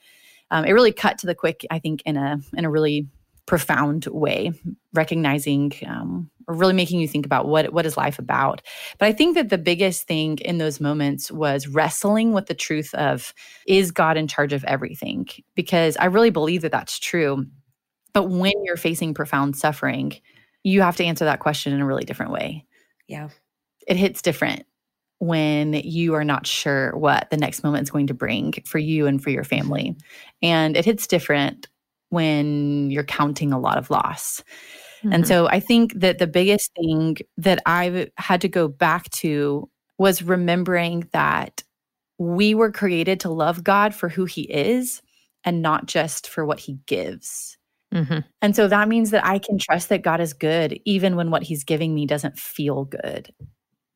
[0.50, 1.66] um, it really cut to the quick.
[1.70, 3.06] I think in a in a really
[3.46, 4.52] profound way,
[4.92, 8.62] recognizing um, or really making you think about what what is life about.
[8.98, 12.92] But I think that the biggest thing in those moments was wrestling with the truth
[12.94, 13.32] of
[13.66, 15.28] is God in charge of everything?
[15.54, 17.46] Because I really believe that that's true.
[18.12, 20.14] But when you're facing profound suffering,
[20.62, 22.64] you have to answer that question in a really different way.
[23.08, 23.28] Yeah.
[23.86, 24.64] It hits different
[25.18, 29.06] when you are not sure what the next moment is going to bring for you
[29.06, 29.96] and for your family.
[30.42, 31.68] And it hits different
[32.10, 34.42] when you're counting a lot of loss.
[34.98, 35.12] Mm-hmm.
[35.12, 39.68] And so I think that the biggest thing that I've had to go back to
[39.98, 41.62] was remembering that
[42.18, 45.02] we were created to love God for who he is
[45.44, 47.56] and not just for what he gives.
[47.94, 48.20] Mm-hmm.
[48.42, 51.42] And so that means that I can trust that God is good even when what
[51.42, 53.32] he's giving me doesn't feel good.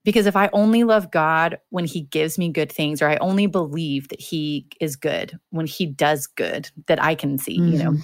[0.04, 3.46] Because if I only love God when he gives me good things, or I only
[3.46, 7.72] believe that he is good when he does good that I can see, mm-hmm.
[7.72, 8.02] you know, mm-hmm.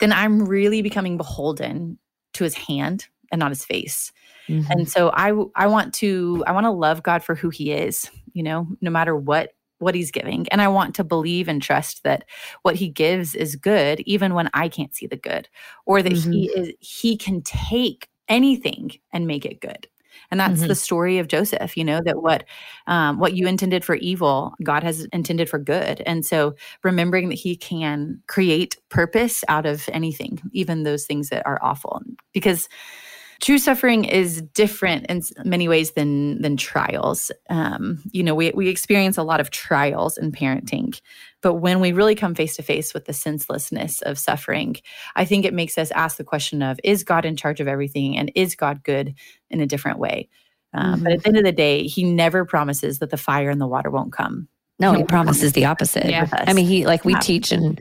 [0.00, 1.98] then I'm really becoming beholden
[2.34, 4.12] to his hand and not his face.
[4.48, 4.70] Mm-hmm.
[4.70, 8.10] And so I I want to I want to love God for who he is,
[8.32, 10.46] you know, no matter what what he's giving.
[10.48, 12.24] And I want to believe and trust that
[12.62, 15.48] what he gives is good even when I can't see the good
[15.84, 16.32] or that mm-hmm.
[16.32, 19.86] he is he can take anything and make it good
[20.30, 20.68] and that's mm-hmm.
[20.68, 22.44] the story of joseph you know that what
[22.86, 26.02] um, what you intended for evil god has intended for good.
[26.06, 31.46] And so remembering that he can create purpose out of anything even those things that
[31.46, 32.00] are awful.
[32.32, 32.68] Because
[33.42, 37.30] true suffering is different in many ways than than trials.
[37.50, 41.00] Um, you know we, we experience a lot of trials in parenting
[41.46, 44.74] but when we really come face to face with the senselessness of suffering
[45.14, 48.18] i think it makes us ask the question of is god in charge of everything
[48.18, 49.14] and is god good
[49.48, 50.28] in a different way
[50.74, 51.04] um, mm-hmm.
[51.04, 53.66] but at the end of the day he never promises that the fire and the
[53.66, 54.48] water won't come
[54.80, 56.26] no he promises the opposite yeah.
[56.32, 57.20] i mean he like we yeah.
[57.20, 57.78] teach in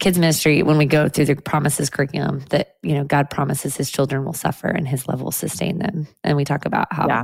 [0.00, 3.90] kids ministry when we go through the promises curriculum that you know god promises his
[3.90, 7.22] children will suffer and his love will sustain them and we talk about how yeah.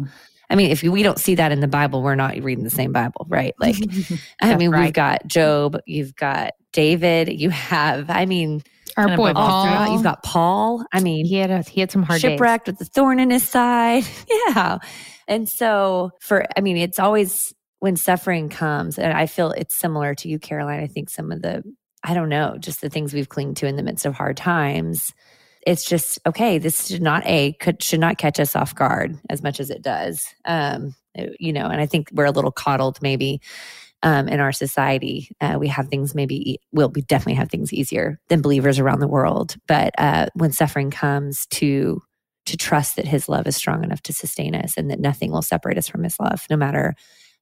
[0.54, 2.92] I mean if we don't see that in the bible we're not reading the same
[2.92, 3.74] bible right like
[4.40, 4.84] i mean right.
[4.84, 8.62] we've got job you've got david you have i mean
[8.96, 9.64] Our boy of all Paul.
[9.66, 9.92] throughout.
[9.92, 10.86] You've got Paul.
[10.92, 12.30] I mean, he had a, he had some hard days.
[12.30, 14.04] shipwrecked with the thorn in his side.
[14.48, 14.78] yeah.
[15.26, 20.14] And so for I mean, it's always when suffering comes, and I feel it's similar
[20.14, 20.78] to you, Caroline.
[20.78, 21.64] I think some of the
[22.04, 25.12] I don't know, just the things we've clinged to in the midst of hard times.
[25.66, 26.58] It's just okay.
[26.58, 29.82] This should not a could should not catch us off guard as much as it
[29.82, 30.26] does.
[30.44, 30.94] Um,
[31.38, 33.40] you know, and I think we're a little coddled maybe
[34.04, 35.30] um, in our society.
[35.40, 39.08] Uh, we have things maybe, well, we definitely have things easier than believers around the
[39.08, 39.56] world.
[39.66, 42.02] But uh, when suffering comes to,
[42.44, 45.42] to trust that his love is strong enough to sustain us and that nothing will
[45.42, 46.94] separate us from his love, no matter,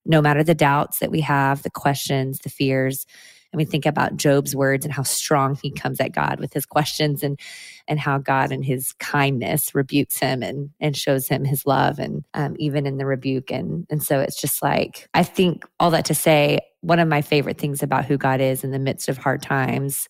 [0.06, 3.06] no matter the doubts that we have, the questions, the fears.
[3.52, 6.64] And we think about Job's words and how strong he comes at God with his
[6.64, 7.38] questions and
[7.88, 12.25] and how God and his kindness rebukes him and and shows him his love and
[12.35, 16.05] um, even in the rebuke and and so it's just like I think all that
[16.07, 19.18] to say one of my favorite things about who God is in the midst of
[19.18, 20.09] hard times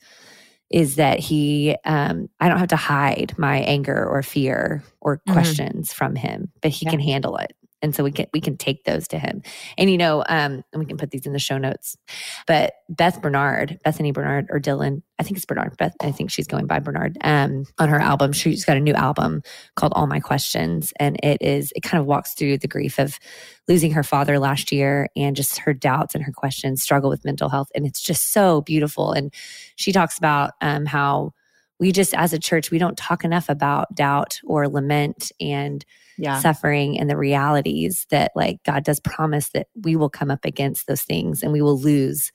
[0.70, 5.32] is that he um, I don't have to hide my anger or fear or Mhm.
[5.32, 6.90] questions from him but he Yeah.
[6.92, 9.42] can handle it and so we can we can take those to him
[9.76, 11.96] and you know um and we can put these in the show notes
[12.46, 15.76] but Beth Bernard, Bethany Bernard or Dillon, I think it's Bernard.
[15.78, 17.16] Beth, I think she's going by Bernard.
[17.22, 19.42] Um, on her album, she's got a new album
[19.76, 23.18] called All My Questions, and it is it kind of walks through the grief of
[23.68, 27.48] losing her father last year and just her doubts and her questions, struggle with mental
[27.48, 29.12] health, and it's just so beautiful.
[29.12, 29.32] And
[29.76, 31.32] she talks about um, how
[31.78, 35.84] we just as a church we don't talk enough about doubt or lament and
[36.22, 36.38] Yeah.
[36.38, 40.86] suffering and the realities that like God does promise that we will come up against
[40.86, 42.30] those things and we will lose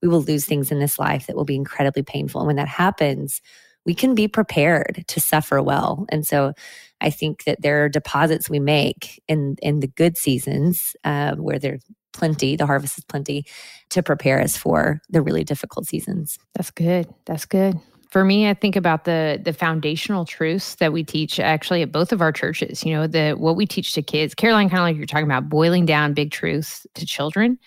[0.00, 2.68] we will lose things in this life that will be incredibly painful and when that
[2.68, 3.42] happens
[3.84, 6.52] we can be prepared to suffer well and so
[7.00, 11.58] I think that there are deposits we make in in the good seasons uh, where
[11.58, 13.44] there's plenty the harvest is plenty
[13.90, 17.12] to prepare us for the really difficult seasons That's good.
[17.26, 17.80] That's good.
[18.12, 22.12] For me, I think about the the foundational truths that we teach actually at both
[22.12, 22.84] of our churches.
[22.84, 24.34] You know, the what we teach to kids.
[24.34, 27.58] Caroline, kind of like you're talking about, boiling down big truths to children.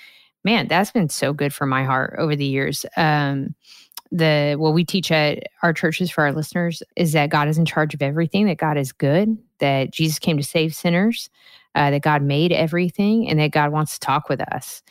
[0.44, 2.86] Man, that's been so good for my heart over the years.
[2.96, 3.56] Um,
[4.12, 7.66] the what we teach at our churches for our listeners is that God is in
[7.66, 8.46] charge of everything.
[8.46, 9.36] That God is good.
[9.58, 11.28] That Jesus came to save sinners.
[11.74, 14.84] Uh, that God made everything, and that God wants to talk with us.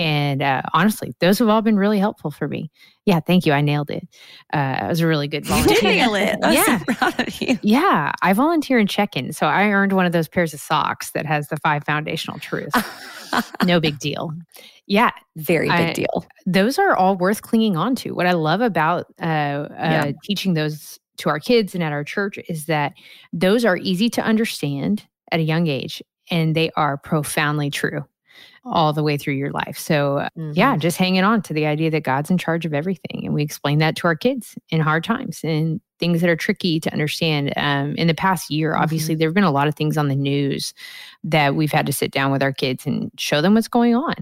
[0.00, 2.70] And uh, honestly, those have all been really helpful for me.
[3.04, 3.52] Yeah, thank you.
[3.52, 4.08] I nailed it.
[4.52, 5.74] Uh, it was a really good volunteer.
[5.74, 6.78] you did nail it I'm Yeah.
[6.78, 10.26] so proud of you Yeah, I volunteer in check-in, so I earned one of those
[10.28, 12.74] pairs of socks that has the five foundational truths.
[13.64, 14.32] no big deal.
[14.86, 18.12] Yeah, very big I- deal those are all worth clinging on to.
[18.12, 20.12] What I love about uh, uh, Yeah.
[20.24, 22.94] teaching those to our kids and at our church is that
[23.32, 28.04] those are easy to understand at a young age, and they are profoundly true
[28.64, 29.78] all the way through your life.
[29.78, 33.22] So uh, yeah, just hanging on to the idea that God's in charge of everything.
[33.24, 36.80] And we explain that to our kids in hard times and things that are tricky
[36.80, 37.52] to understand.
[37.56, 40.16] Um, in the past year, obviously, there have been a lot of things on the
[40.16, 40.74] news
[41.24, 44.14] that we've had to sit down with our kids and show them what's going on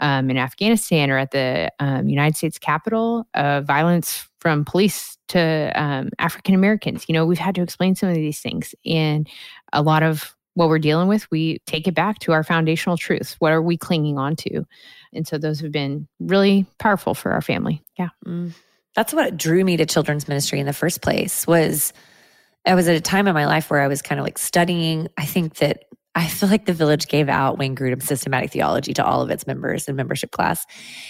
[0.00, 5.72] um, in Afghanistan or at the um, United States Capitol, uh, violence from police to
[5.74, 7.04] um, African Americans.
[7.08, 8.74] You know, we've had to explain some of these things.
[8.84, 9.28] And
[9.72, 13.36] a lot of what we're dealing with, we take it back to our foundational truths.
[13.38, 14.64] What are we clinging on to?
[15.12, 17.82] And so those have been really powerful for our family.
[17.98, 18.08] Yeah.
[18.26, 18.52] Mm.
[18.94, 21.92] That's what drew me to children's ministry in the first place was
[22.66, 25.08] I was at a time in my life where I was kind of like studying.
[25.16, 25.84] I think that
[26.14, 29.46] I feel like the Village gave out Wayne Grudem systematic theology to all of its
[29.46, 30.66] members in membership class.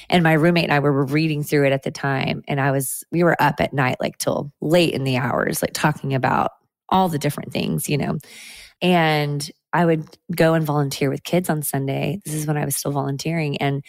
[0.09, 2.45] And my roommate and I were reading through it at the time.
[2.47, 5.73] And I was, we were up at night, like till late in the hours, like
[5.73, 6.53] talking about
[6.89, 8.19] all the different things, you know.
[8.83, 12.21] And I would go and volunteer with kids on Sunday.
[12.25, 13.57] This is when I was still volunteering.
[13.59, 13.83] And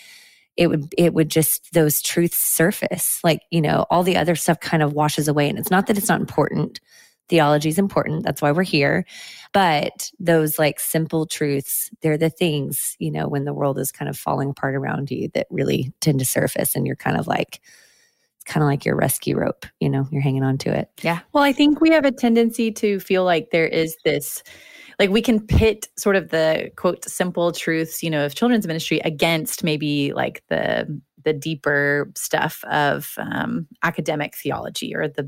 [0.56, 3.20] it would it would just those truths surface.
[3.24, 5.50] Like you know all the other stuff kind of washes away.
[5.50, 6.80] And it's not that it's not important.
[7.28, 8.24] Theology is important.
[8.24, 9.06] That's why we're here.
[9.52, 14.10] But those like simple truths they're the things you know when the world is kind
[14.10, 16.76] of falling apart around you that really tend to surface.
[16.76, 17.60] And you're kind of like
[18.36, 20.90] it's kind of like your rescue rope you know you're hanging on to it.
[21.02, 21.22] Yeah.
[21.34, 24.44] Well, I think we have a tendency to feel like there is this,
[25.00, 29.00] like we can pit sort of the quote simple truths, you know, of children's ministry
[29.04, 35.26] against maybe like the the deeper stuff of um, academic theology or the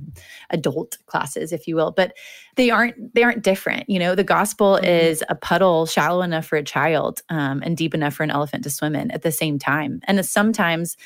[0.49, 1.91] adult classes, if you will.
[1.91, 2.13] But
[2.57, 3.89] they aren't they aren't different.
[3.89, 4.87] You know, the gospel Mhm.
[4.87, 8.63] is a puddle shallow enough for a child um, and deep enough for an elephant
[8.65, 10.01] to swim in at the same time.
[10.03, 10.97] And sometimes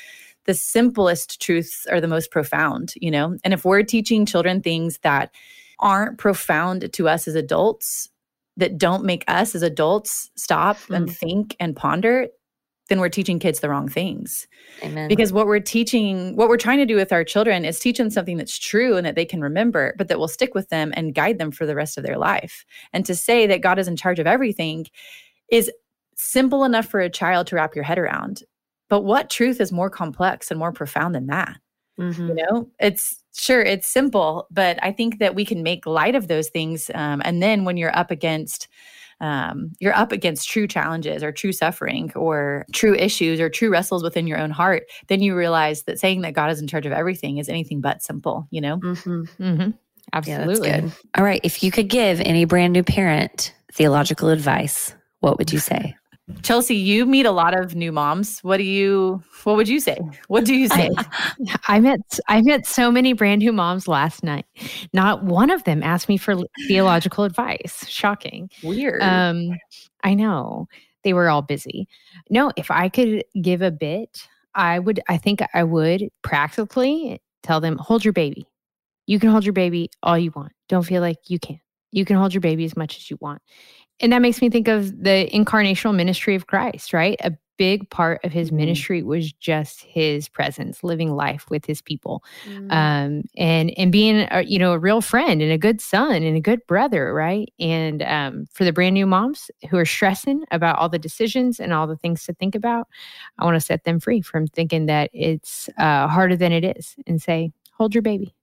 [0.46, 3.36] the simplest truths are the most profound, you know?
[3.44, 5.30] And if we're teaching children things that
[5.78, 8.09] aren't profound to us as adults,
[8.60, 11.16] that don't make us as adults stop and Mhm.
[11.16, 12.28] think and ponder,
[12.88, 14.48] then we're teaching kids the wrong things.
[14.82, 15.08] Amen.
[15.08, 18.10] Because what we're teaching, what we're trying to do with our children is teach them
[18.10, 21.14] something that's true and that they can remember, but that will stick with them and
[21.14, 22.64] guide them for the rest of their life.
[22.92, 24.86] And to say that God is in charge of everything
[25.50, 25.70] is
[26.16, 28.42] simple enough for a child to wrap your head around.
[28.88, 31.58] But what truth is more complex and more profound than that?
[32.00, 32.28] Mhm.
[32.28, 36.28] You know, it's sure it's simple, but I think that we can make light of
[36.28, 36.90] those things.
[36.94, 38.68] Um, and then when you're up against
[39.20, 44.02] um, you're up against true challenges or true suffering or true issues or true wrestles
[44.02, 46.92] within your own heart, then you realize that saying that God is in charge of
[46.92, 48.78] everything is anything but simple, you know?
[48.78, 49.28] Mhm.
[49.36, 49.70] hmm Yeah,
[50.14, 50.70] Absolutely.
[50.70, 50.92] that's good.
[51.18, 51.40] All right.
[51.44, 55.94] If you could give any brand new parent theological advice, what would you say?
[56.42, 58.40] Chelsea, you meet a lot of new moms.
[58.40, 59.98] What do you what would you say?
[60.28, 60.90] What do you say?
[61.68, 64.46] I met I met so many brand new moms last night.
[64.92, 66.36] Not one of them asked me for
[66.68, 67.86] theological advice.
[67.88, 68.50] Shocking.
[68.62, 69.02] Weird.
[69.02, 69.50] Um,
[70.02, 70.68] I know
[71.04, 71.88] they were all busy.
[72.28, 75.00] No, if I could give a bit, I would.
[75.08, 78.46] I think I would practically tell them, hold your baby.
[79.06, 80.52] You can hold your baby all you want.
[80.68, 81.60] Don't feel like you can't.
[81.92, 83.42] You can hold your baby as much as you want.
[84.00, 87.18] And that makes me think of the incarnational ministry of Christ, right?
[87.22, 88.56] A big part of his Mhm.
[88.56, 92.72] ministry was just his presence, living life with his people Mm.
[92.72, 96.36] um, and and being a, you know a real friend and a good son and
[96.36, 97.52] a good brother, right?
[97.60, 101.74] And um, for the brand new moms who are stressing about all the decisions and
[101.74, 102.88] all the things to think about,
[103.38, 106.96] I want to set them free from thinking that it's uh, harder than it is,
[107.06, 108.34] and say, hold your baby,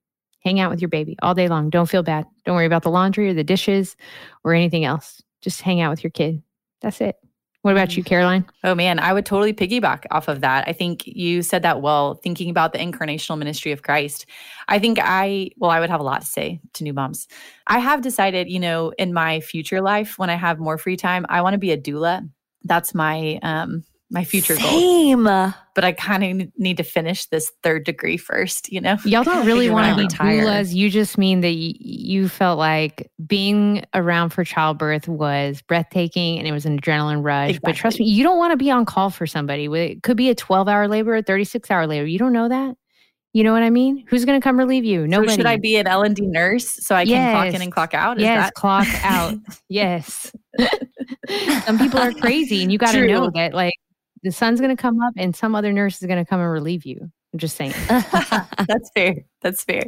[0.44, 1.70] hang out with your baby all day long.
[1.70, 2.24] Don't feel bad.
[2.44, 3.96] Don't worry about the laundry or the dishes
[4.44, 5.22] or anything else.
[5.40, 6.42] Just hang out with your kid.
[6.80, 7.16] That's it.
[7.62, 8.46] What about you, Caroline?
[8.62, 10.66] Oh man, I would totally piggyback off of that.
[10.68, 14.26] I think you said that well, thinking about the incarnational ministry of Christ.
[14.68, 17.26] I think I, well, I would have a lot to say to new moms.
[17.66, 21.26] I have decided, you know, in my future life, when I have more free time,
[21.28, 22.28] I want to be a doula.
[22.62, 24.64] That's my, um, my future goal.
[24.64, 25.24] Same.
[25.24, 28.96] But I kind of need to finish this third degree first, you know?
[29.04, 30.74] Y'all don't really want to be doulas.
[30.74, 36.48] You just mean that y- you felt like being around for childbirth was breathtaking and
[36.48, 37.58] it was an adrenaline rush.
[37.62, 39.66] But trust me, you don't want to be on call for somebody.
[39.66, 42.06] It could be a 12 hour labor, a 36 hour labor.
[42.06, 42.76] You don't know that.
[43.34, 44.04] You know what I mean?
[44.08, 45.02] Who's going to come relieve you?
[45.02, 45.36] So Nobody.
[45.36, 47.94] should I be an L and D nurse so I can clock in and clock
[47.94, 48.16] out?
[48.16, 49.34] Is yes, that clock out.
[49.68, 50.32] yes.
[51.64, 53.74] some people are crazy, and you got to know that, like,
[54.22, 56.50] the sun's going to come up and some other nurse is going to come and
[56.50, 56.98] relieve you.
[57.32, 57.74] I'm just saying.
[57.88, 59.16] That's fair.
[59.42, 59.82] That's fair.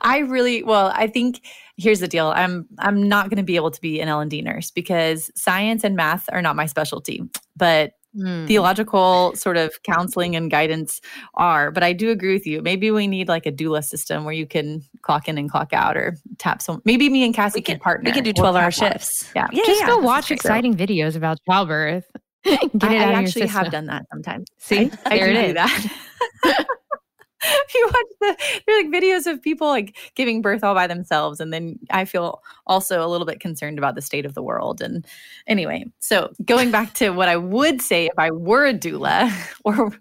[0.00, 1.40] I really well, I think
[1.76, 2.28] here's the deal.
[2.28, 5.96] I'm I'm not going to be able to be an L&D nurse because science and
[5.96, 7.22] math are not my specialty.
[7.56, 8.46] But Hmm.
[8.46, 10.98] theological sort of counseling and guidance
[11.34, 11.70] are.
[11.70, 12.62] But I do agree with you.
[12.62, 15.94] Maybe we need like a doula system where you can clock in and clock out
[15.94, 18.08] or tap some maybe me and Cassie We can, can, partner.
[18.08, 18.92] we can do We'll 12 hour tap out.
[18.94, 19.30] shifts.
[19.36, 19.46] Yeah.
[19.52, 20.36] just go watch is great.
[20.38, 22.10] exciting videos about childbirth.
[22.78, 24.46] Get it I, out I actually have done that sometimes.
[24.58, 25.54] See, I, I there do it do is.
[25.54, 26.66] that.
[27.74, 31.40] you watch the there are like videos of people like giving birth all by themselves,
[31.40, 34.80] and then I feel also a little bit concerned about the state of the world.
[34.80, 35.06] And
[35.46, 39.32] anyway, so going back to what I would say if I were a doula,
[39.64, 39.92] or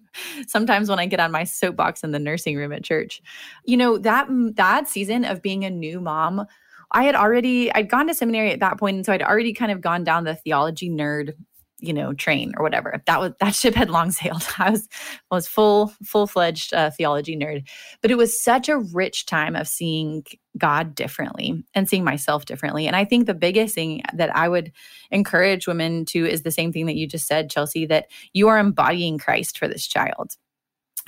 [0.47, 3.21] sometimes when I get on my soapbox in the nursing room at church,
[3.65, 6.45] you know that that season of being a new mom.
[6.91, 9.71] I had already I'd gone to seminary at that point, and so I'd already kind
[9.71, 11.33] of gone down the theology nerd
[11.79, 13.01] you know train or whatever.
[13.05, 14.47] That was that ship had long sailed.
[14.57, 14.87] I was
[15.31, 17.67] was full full-fledged uh, theology nerd.
[18.01, 20.23] But it was such a rich time of seeing
[20.57, 22.87] god differently and seeing myself differently.
[22.87, 24.71] And i think the biggest thing that i would
[25.11, 28.57] encourage women to is the same thing that you just said chelsea that you are
[28.57, 30.35] embodying christ for this child.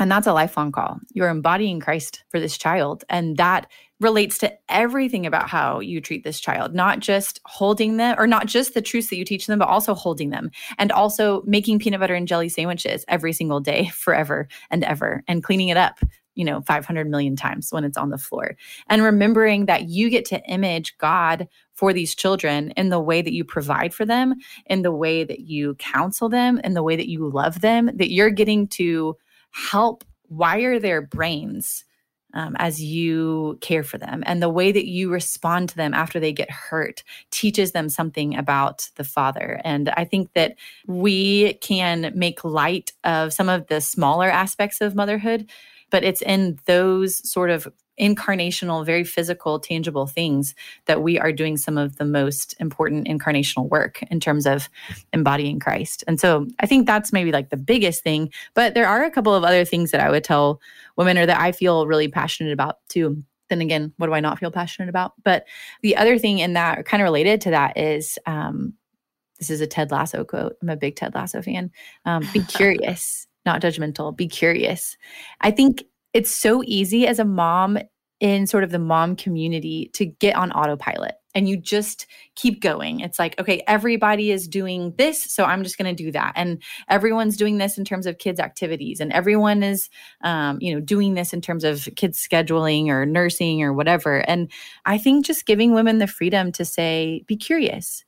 [0.02, 1.00] And that's a lifelong call.
[1.14, 3.68] You're embodying christ for this child and that
[4.00, 8.46] relates to everything about how you treat this child, not just holding them or not
[8.46, 12.00] just the truths that you teach them, but also holding them and also making peanut
[12.00, 16.00] butter and jelly sandwiches every single day, forever and ever, and cleaning it up,
[16.36, 18.56] you know, 500 million times when it's on the floor.
[18.88, 23.34] And remembering that you get to image God for these children in the way that
[23.34, 24.36] you provide for them,
[24.66, 28.12] in the way that you counsel them, in the way that you love them, that
[28.12, 29.18] you're getting to
[29.52, 31.84] help wire their brains
[32.34, 34.24] um, as you care for them.
[34.26, 38.36] And the way that you respond to them after they get hurt teaches them something
[38.36, 39.60] about the Father.
[39.64, 40.56] And I think that
[40.88, 45.50] we can make light of some of the smaller aspects of motherhood,
[45.90, 47.68] but it's in those sort of
[48.00, 53.70] incarnational, very physical, tangible things that we are doing some of the most important incarnational
[53.70, 54.70] work in terms of
[55.14, 56.04] embodying Christ.
[56.08, 58.32] And so I think that's maybe like the biggest thing.
[58.54, 60.62] But there are a couple of other things that I would tell
[60.96, 63.24] women or that I feel really passionate about too.
[63.50, 65.14] Then again, what do I not feel passionate about?
[65.24, 65.46] But
[65.82, 68.74] the other thing in that, kind of related to that, is um,
[69.40, 70.56] this is a Ted Lasso quote.
[70.62, 71.72] I'm a big Ted Lasso fan.
[72.06, 74.16] Um, be curious, not judgmental.
[74.16, 74.98] Be curious.
[75.42, 75.84] I think
[76.14, 77.78] it's so easy as a mom
[78.20, 83.00] in sort of the mom community to get on autopilot and you just keep going.
[83.00, 86.34] It's like, okay, everybody is doing this, so I'm just going to do that.
[86.36, 89.90] And everyone's doing this in terms of kids' activities, and everyone is,
[90.24, 94.18] um, you know, doing this in terms of kids' scheduling or nursing or whatever.
[94.28, 94.52] And
[94.86, 98.04] I think just giving women the freedom to say, be curious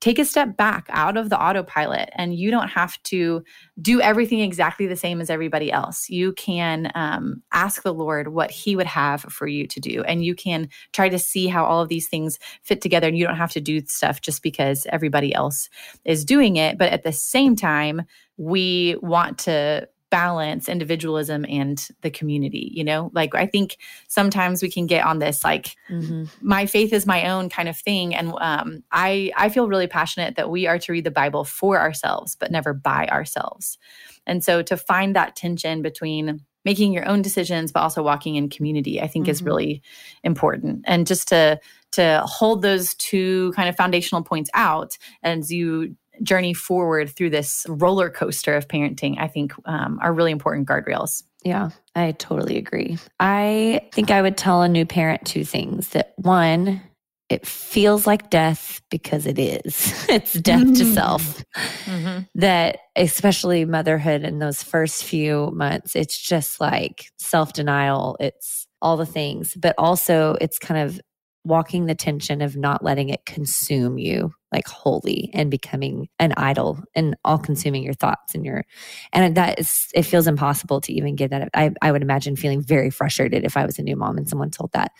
[0.00, 3.42] take a step back out of the autopilot and you don't have to
[3.80, 6.10] do everything exactly the same as everybody else.
[6.10, 10.24] You can um, ask the Lord what He would have for you to do, and
[10.24, 13.08] you can try to see how all of these things fit together.
[13.08, 15.68] And you don't have to do stuff just because everybody else
[16.04, 16.76] is doing it.
[16.76, 18.02] But at the same time,
[18.36, 23.76] we want to balance individualism and the community you know like i think
[24.06, 26.24] sometimes we can get on this like mm-hmm.
[26.40, 30.36] my faith is my own kind of thing and um, i i feel really passionate
[30.36, 33.78] that we are to read the bible for ourselves but never by ourselves
[34.26, 38.48] and so to find that tension between making your own decisions but also walking in
[38.48, 39.32] community i think mm-hmm.
[39.32, 39.82] is really
[40.22, 41.58] important and just to
[41.90, 47.66] to hold those two kind of foundational points out as you journey forward through this
[47.68, 51.22] roller coaster of parenting, I think um, are really important guardrails.
[51.44, 52.98] Yeah, I totally agree.
[53.20, 56.80] I think I would tell a new parent two things that one,
[57.28, 60.06] it feels like death because it is.
[60.08, 60.74] it's death mm-hmm.
[60.74, 61.44] to self.
[61.84, 62.20] Mm-hmm.
[62.36, 68.16] That, especially motherhood in those first few months, it's just like self denial.
[68.20, 71.00] It's all the things, but also it's kind of
[71.44, 76.78] walking the tension of not letting it consume you like holy and becoming an idol
[76.94, 78.64] and all consuming your thoughts and your
[79.12, 82.62] and that is it feels impossible to even give that I, I would imagine feeling
[82.62, 84.92] very frustrated if i was a new mom and someone told that.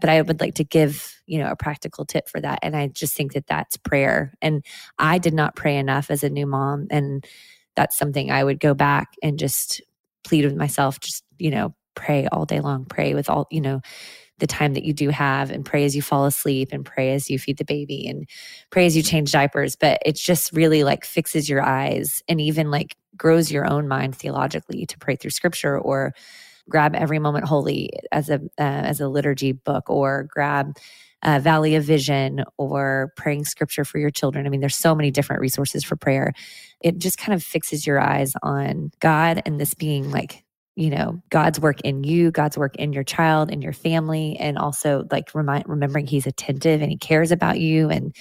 [0.00, 2.86] But i would like to give you know a practical tip for that and i
[2.86, 4.32] just think that that's prayer.
[4.40, 4.64] And
[4.98, 7.26] i did not pray enough as a new mom and
[7.74, 9.80] that's something i would go back and just
[10.22, 13.80] plead with myself just you know pray all day long pray with all you know
[14.40, 17.30] the time that you do have and pray as you fall asleep and pray as
[17.30, 18.28] you feed the baby and
[18.70, 19.76] pray as you change diapers.
[19.76, 24.16] But it just really like fixes your eyes and even like grows your own mind
[24.16, 26.14] theologically to pray through scripture or
[26.68, 30.76] grab every moment holy as a uh, as a liturgy book or grab
[31.22, 34.46] uh, Valley of Vision or praying scripture for your children.
[34.46, 36.32] I mean, there's so many different resources for prayer.
[36.80, 40.44] It just kind of fixes your eyes on God and this being like
[40.80, 44.58] you know god's work in you god's work in your child in your family and
[44.58, 47.90] also like remind remembering he's attentive and he cares about you.
[47.90, 48.14] And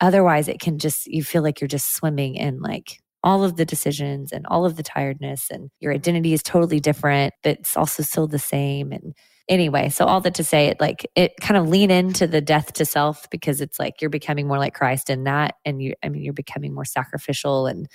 [0.00, 3.64] otherwise it can just you feel like you're just swimming in like all of the
[3.64, 8.02] decisions and all of the tiredness and your identity is totally different but it's also
[8.02, 8.92] still the same.
[8.92, 9.14] And
[9.48, 12.72] anyway so all that to say it like it kind of lean into the death
[12.72, 16.08] to self because it's like you're becoming more like christ in that and you i
[16.08, 17.88] mean you're becoming more sacrificial and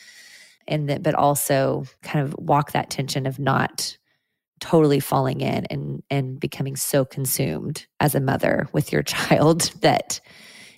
[0.68, 3.98] and that but also kind of walk that tension of not
[4.60, 10.20] totally falling in and and becoming so consumed as a mother with your child that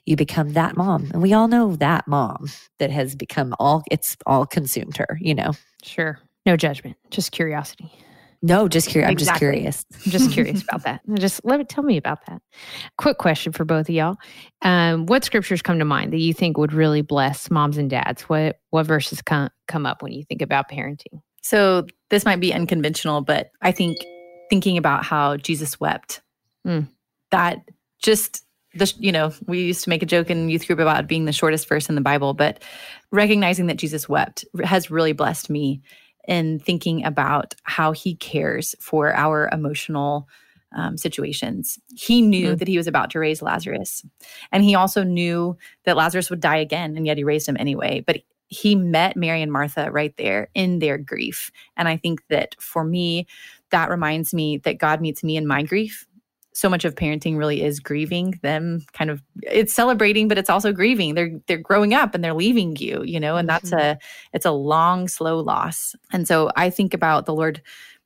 [0.05, 1.11] you become that mom.
[1.13, 2.47] And we all know that mom
[2.79, 5.53] that has become all it's all consumed her you know?
[5.83, 6.19] Sure.
[6.45, 7.91] No judgment just curiosity
[8.41, 9.47] no just curious exactly.
[9.47, 9.85] i'm just curious.
[10.05, 11.01] I'm just curious about that.
[11.15, 12.41] Just let me tell me about that.
[12.97, 14.15] Quick question for both of y'all.
[14.61, 18.23] Um, what scriptures come to mind that you think would really bless moms and dads?
[18.23, 21.21] What what verses come come up when you think about parenting?
[21.41, 23.97] So this might be unconventional, but I think
[24.49, 26.21] thinking about how Jesus wept,
[26.65, 26.87] mm.
[27.31, 27.59] that
[28.01, 28.43] just
[28.75, 31.33] the you know we used to make a joke in youth group about being the
[31.33, 32.63] shortest verse in the Bible, but
[33.11, 35.81] recognizing that Jesus wept has really blessed me
[36.29, 40.27] in thinking about how He cares for our emotional.
[40.71, 41.79] Um, situations.
[41.95, 42.59] He knew mm.
[42.59, 44.05] that he was about to raise Lazarus.
[44.51, 48.03] And he also knew that Lazarus would die again, and yet he raised him anyway.
[48.05, 48.17] But
[48.49, 51.51] he met Mary and Martha right there in their grief.
[51.77, 53.27] And I think that for me,
[53.71, 56.07] that reminds me that God meets me in my grief.
[56.53, 60.73] So much of parenting really is grieving them, kind of it's celebrating, but it's also
[60.73, 61.15] grieving.
[61.15, 63.79] They're they're growing up and they're leaving you, you know, and that's mm-hmm.
[63.79, 63.97] a
[64.33, 65.95] it's a long, slow loss.
[66.11, 67.61] And so I think about the Lord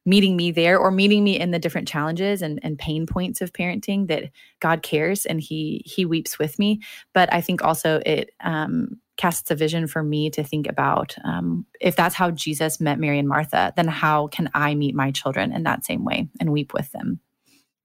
[0.06, 3.54] meeting me there or meeting me in the different challenges and, and pain points of
[3.54, 4.30] parenting that
[4.60, 6.82] God cares and he he weeps with me.
[7.14, 11.66] But I think also it um, casts a vision for me to think about um,
[11.80, 15.54] if that's how Jesus met Mary and Martha, then how can I meet my children
[15.54, 17.20] in that same way and weep with them?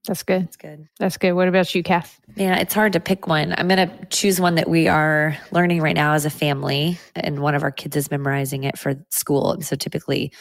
[0.07, 0.43] That's good.
[0.43, 0.89] That's good.
[0.99, 1.33] That's good.
[1.33, 2.19] What about you, Cass?
[2.35, 3.55] Yeah, it's hard to pick one.
[3.59, 7.41] I'm going to choose one that we are learning right now as a family, and
[7.41, 9.53] one of our kids is memorizing it for school.
[9.53, 10.33] And so typically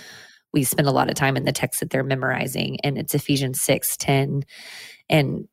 [0.53, 3.61] we spend a lot of time in the text that they're memorizing, and it's Ephesians
[3.61, 4.43] 6 10.
[5.09, 5.47] And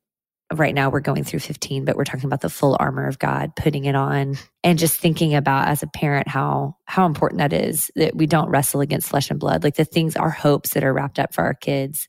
[0.53, 3.57] right now we're going through 15, but we're talking about the full armor of God,
[3.57, 7.91] putting it on and just thinking about as a parent how how important that is
[7.97, 9.65] that we don't wrestle against flesh and blood.
[9.65, 12.07] Like the things our hopes that are wrapped up for our kids,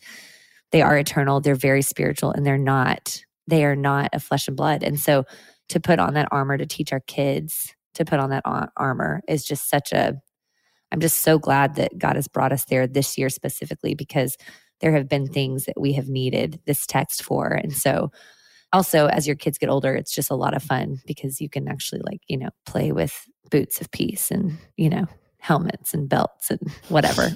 [0.72, 4.58] they are eternal, they're very spiritual and they're not they are not of flesh and
[4.58, 4.82] blood.
[4.82, 5.24] And so
[5.70, 8.44] to put on that armor to teach our kids to put on that
[8.76, 10.14] armor is just such a
[10.92, 14.38] I'm just so glad that God has brought us there this year specifically because
[14.82, 17.48] there have been things that we have needed this text for.
[17.48, 18.12] And so
[18.72, 21.68] also as your kids get older, it's just a lot of fun because you can
[21.68, 25.06] actually like, you know, play with boots of peace and, you know,
[25.46, 27.30] helmets and belts and whatever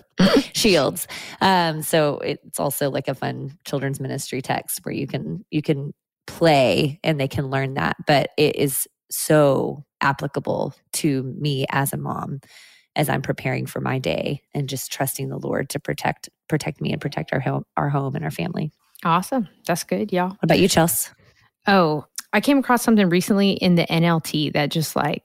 [0.53, 1.07] shields
[1.41, 5.93] um so it's also like a fun children's ministry text where you can you can
[6.25, 11.97] play and they can learn that but it is so applicable to me as a
[11.97, 12.39] mom
[12.95, 16.91] as I'm preparing for my day and just trusting the Lord to protect protect me
[16.91, 18.71] and protect our home our home and our family.
[19.05, 19.47] Awesome.
[19.65, 20.29] That's good, y'all.
[20.29, 21.11] What about you, chels
[21.67, 25.23] Oh, I came across something recently in the NLT that just like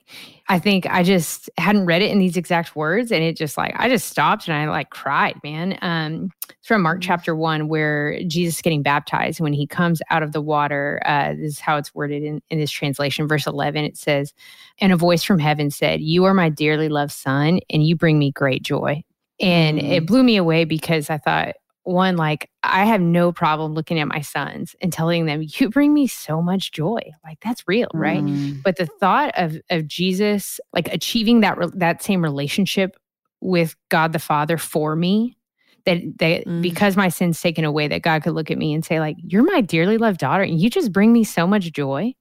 [0.49, 3.75] I think I just hadn't read it in these exact words and it just like
[3.77, 5.79] I just stopped and I like cried, man.
[5.83, 7.09] Um it's from Mark mm-hmm.
[7.09, 11.35] chapter 1 where Jesus is getting baptized when he comes out of the water uh
[11.35, 14.33] this is how it's worded in in this translation verse 11 it says
[14.81, 18.19] and a voice from heaven said, "You are my dearly loved son and you bring
[18.19, 19.03] me great joy."
[19.41, 19.93] And mm-hmm.
[19.93, 24.09] it blew me away because I thought one like i have no problem looking at
[24.09, 28.22] my sons and telling them you bring me so much joy like that's real right
[28.22, 28.61] mm.
[28.62, 32.97] but the thought of of jesus like achieving that re- that same relationship
[33.41, 35.37] with god the father for me
[35.85, 36.62] that that mm.
[36.62, 39.45] because my sins taken away that god could look at me and say like you're
[39.45, 42.12] my dearly loved daughter and you just bring me so much joy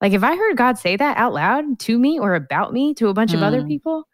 [0.00, 3.08] like if i heard god say that out loud to me or about me to
[3.08, 3.34] a bunch mm.
[3.34, 3.68] of other mm.
[3.68, 4.04] people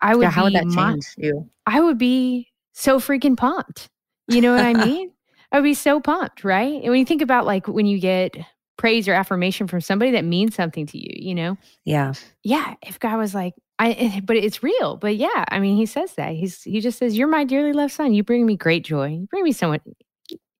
[0.00, 3.90] i would yeah, how would that change you i would be so freaking pumped
[4.30, 5.12] you know what I mean?
[5.52, 6.80] I'd be so pumped, right?
[6.80, 8.36] And when you think about like when you get
[8.80, 11.58] praise or affirmation from somebody that means something to you, you know?
[11.84, 12.14] Yeah.
[12.42, 12.74] Yeah.
[12.80, 14.96] If God was like, I, eh, but it's real.
[14.96, 16.32] But yeah, I mean, he says that.
[16.32, 18.14] He's, he just says, You're my dearly loved son.
[18.14, 19.08] You bring me great joy.
[19.08, 19.82] You bring me so much.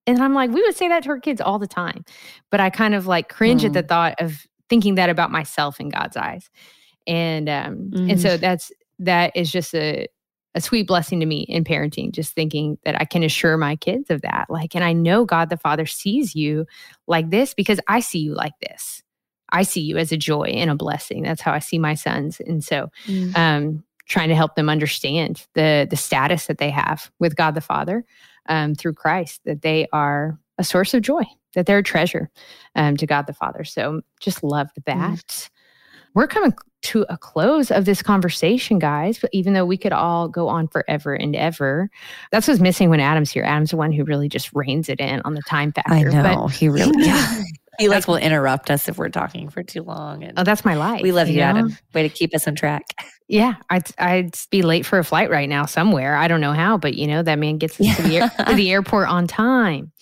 [0.06, 2.04] And I'm like, we would say that to our kids all the time.
[2.50, 3.66] But I kind of like cringe mm.
[3.66, 3.88] at the mm.
[3.88, 6.50] thought of thinking that about myself in God's eyes.
[7.06, 8.10] And, um, mm.
[8.10, 8.40] and so mm.
[8.40, 10.08] that's, that is just a,
[10.54, 14.10] a sweet blessing to me in parenting, just thinking that I can assure my kids
[14.10, 14.46] of that.
[14.48, 16.66] Like, and I know God the Father sees you
[17.06, 19.02] like this because I see you like this.
[19.52, 21.22] I see you as a joy and a blessing.
[21.22, 22.40] That's how I see my sons.
[22.40, 23.36] And so, mm.
[23.36, 27.60] um, trying to help them understand the the status that they have with God the
[27.60, 28.04] Father
[28.48, 31.22] um, through Christ, that they are a source of joy,
[31.54, 32.30] that they're a treasure
[32.74, 33.64] um, to God the Father.
[33.64, 35.26] So, just loved that.
[35.26, 35.50] Mm.
[36.14, 36.52] We're coming
[36.82, 39.18] to a close of this conversation, guys.
[39.18, 41.90] But even though we could all go on forever and ever,
[42.32, 43.44] that's what's missing when Adam's here.
[43.44, 45.92] Adam's the one who really just reins it in on the time factor.
[45.92, 46.92] I know but, he really.
[47.04, 47.42] Yeah.
[47.78, 50.22] He like will interrupt us if we're talking for too long.
[50.22, 51.00] And oh, that's my life.
[51.00, 51.74] We love you, you Adam.
[51.94, 52.82] Way to keep us on track.
[53.26, 56.14] Yeah, I'd I'd be late for a flight right now somewhere.
[56.14, 57.94] I don't know how, but you know that man gets us yeah.
[57.94, 59.92] to, the air, to the airport on time.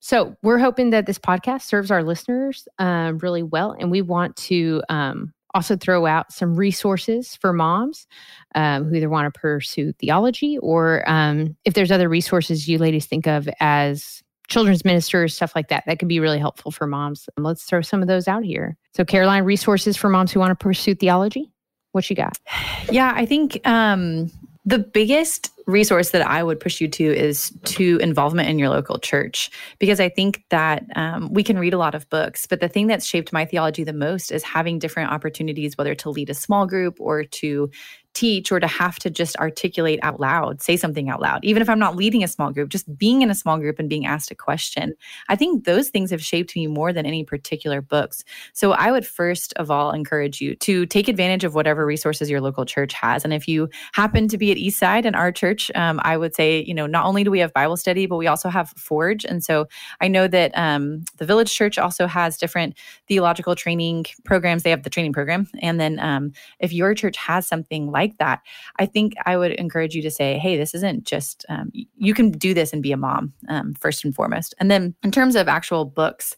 [0.00, 4.36] So we're hoping that this podcast serves our listeners um, really well, and we want
[4.36, 8.06] to um, also throw out some resources for moms
[8.54, 13.06] um, who either want to pursue theology or um, if there's other resources you ladies
[13.06, 17.28] think of as children's ministers, stuff like that, that could be really helpful for moms.
[17.36, 18.76] Let's throw some of those out here.
[18.94, 21.50] So, Caroline, resources for moms who want to pursue theology.
[21.92, 22.38] What you got?
[22.90, 24.30] Yeah, I think um,
[24.64, 28.98] the biggest resource that I would push you to is to involvement in your local
[28.98, 32.68] church because I think that um, we can read a lot of books, but the
[32.68, 36.34] thing that's shaped my theology the most is having different opportunities, whether to lead a
[36.34, 37.70] small group or to
[38.14, 41.68] teach or to have to just articulate out loud, say something out loud, even if
[41.68, 44.30] I'm not leading a small group, just being in a small group and being asked
[44.30, 44.94] a question.
[45.28, 48.22] I think those things have shaped me more than any particular books.
[48.52, 52.40] So I would first of all encourage you to take advantage of whatever resources your
[52.40, 53.24] local church has.
[53.24, 56.62] And if you happen to be at Eastside and our church, um, I would say,
[56.62, 59.24] you know, not only do we have Bible study, but we also have Forge.
[59.24, 59.66] And so
[60.00, 62.76] I know that um, the Village Church also has different
[63.08, 64.64] theological training programs.
[64.64, 65.48] They have the training program.
[65.60, 68.40] And then um, if your church has something like like that,
[68.78, 72.32] I think I would encourage you to say, hey, this isn't just, um, you can
[72.32, 74.54] do this and be a mom um, first and foremost.
[74.58, 76.36] And then in terms of actual books,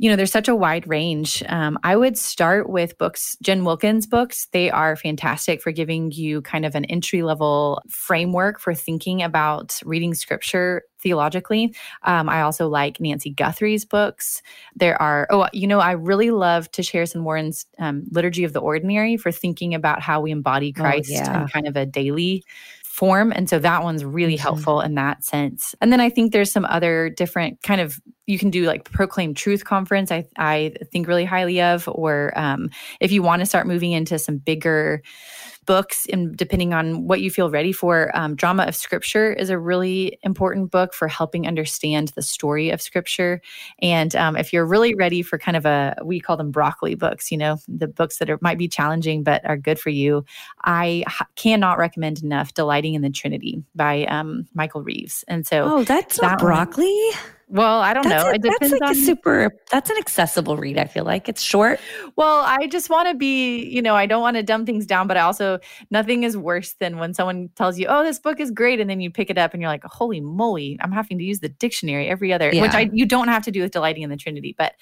[0.00, 1.42] you know, there's such a wide range.
[1.46, 4.48] Um, I would start with books, Jen Wilkin's books.
[4.50, 9.78] They are fantastic for giving you kind of an entry level framework for thinking about
[9.84, 11.74] reading scripture theologically.
[12.02, 14.40] Um, I also like Nancy Guthrie's books.
[14.74, 18.60] There are, oh, you know, I really love Tish Harrison Warren's um, Liturgy of the
[18.60, 21.42] Ordinary for thinking about how we embody Christ oh, yeah.
[21.42, 22.42] in kind of a daily
[22.84, 23.32] form.
[23.32, 24.42] And so that one's really mm-hmm.
[24.42, 25.74] helpful in that sense.
[25.80, 28.00] And then I think there's some other different kind of
[28.30, 32.70] you can do like proclaim truth conference i i think really highly of or um,
[33.00, 35.02] if you want to start moving into some bigger
[35.70, 39.58] books and depending on what you feel ready for um, drama of scripture is a
[39.58, 43.40] really important book for helping understand the story of scripture.
[43.80, 47.30] And um, if you're really ready for kind of a we call them broccoli books
[47.30, 50.24] you know the books that are, might be challenging but are good for you
[50.64, 51.04] i
[51.36, 55.24] cannot recommend enough delighting in the trinity by um, michael reeves.
[55.28, 56.86] And so oh that's that broccoli?
[56.86, 58.30] one, well, I don't that's know.
[58.30, 58.96] A, it depends that's like on...
[58.96, 59.50] a super.
[59.70, 60.78] That's an accessible read.
[60.78, 61.80] I feel like it's short.
[62.16, 63.64] Well, I just want to be.
[63.64, 65.58] You know, I don't want to dumb things down, but I also
[65.90, 69.00] nothing is worse than when someone tells you, "Oh, this book is great," and then
[69.00, 70.78] you pick it up and you're like, "Holy moly!
[70.80, 72.62] I'm having to use the dictionary every other." Yeah.
[72.62, 74.74] Which I you don't have to do with delighting in the Trinity, but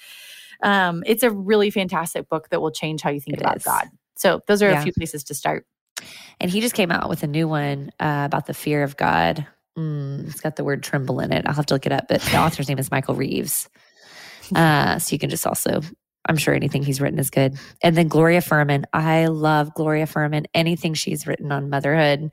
[0.61, 3.63] um, it's a really fantastic book that will change how you think it about is.
[3.63, 3.87] God.
[4.15, 4.79] So those are yeah.
[4.79, 5.65] a few places to start.
[6.39, 9.45] And he just came out with a new one uh, about the fear of God
[9.79, 11.45] Mm, it's got the word tremble in it.
[11.47, 13.69] I'll have to look it up, but the author's name is Michael Reeves.
[14.53, 15.81] Uh, so you can just also,
[16.27, 17.57] I'm sure anything he's written is good.
[17.81, 18.85] And then Gloria Furman.
[18.91, 20.47] I love Gloria Furman.
[20.53, 22.29] Anything she's written on motherhood,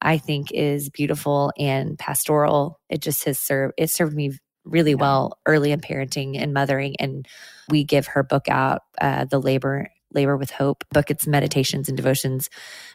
[0.00, 2.80] I think is beautiful and pastoral.
[2.88, 4.32] It just has served, it served me
[4.64, 6.96] really well early in parenting and mothering.
[6.98, 7.26] And
[7.68, 11.10] we give her book out, uh, The Labor Labor with Hope book.
[11.10, 12.50] It's meditations and devotions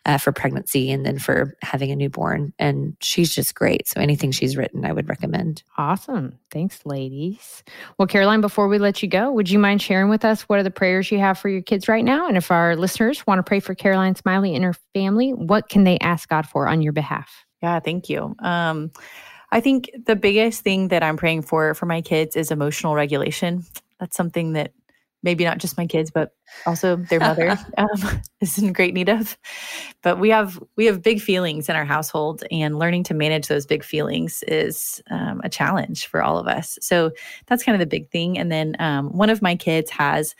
[0.05, 2.53] uh, for pregnancy and then for having a newborn.
[2.59, 3.87] And she's just great.
[3.87, 5.63] So anything she's written, I would recommend.
[5.77, 6.37] Awesome.
[6.51, 7.63] Thanks, ladies.
[7.97, 10.63] Well, Caroline, before we let you go, would you mind sharing with us what are
[10.63, 12.27] the prayers you have for your kids right now?
[12.27, 15.83] And if our listeners want to pray for Caroline Smiley and her family, what can
[15.83, 17.45] they ask God for on your behalf?
[17.61, 18.35] Yeah, thank you.
[18.39, 18.91] Um,
[19.51, 23.63] I think the biggest thing that I'm praying for for my kids is emotional regulation.
[23.99, 24.73] That's something that
[25.23, 26.31] maybe not just my kids, but
[26.65, 29.37] also their mother um, is in great need of.
[30.01, 33.65] But we have we have big feelings in our household, and learning to manage those
[33.65, 36.77] big feelings is um, a challenge for all of us.
[36.81, 37.11] So
[37.47, 38.37] that's kind of the big thing.
[38.37, 40.35] And then um, one of my kids has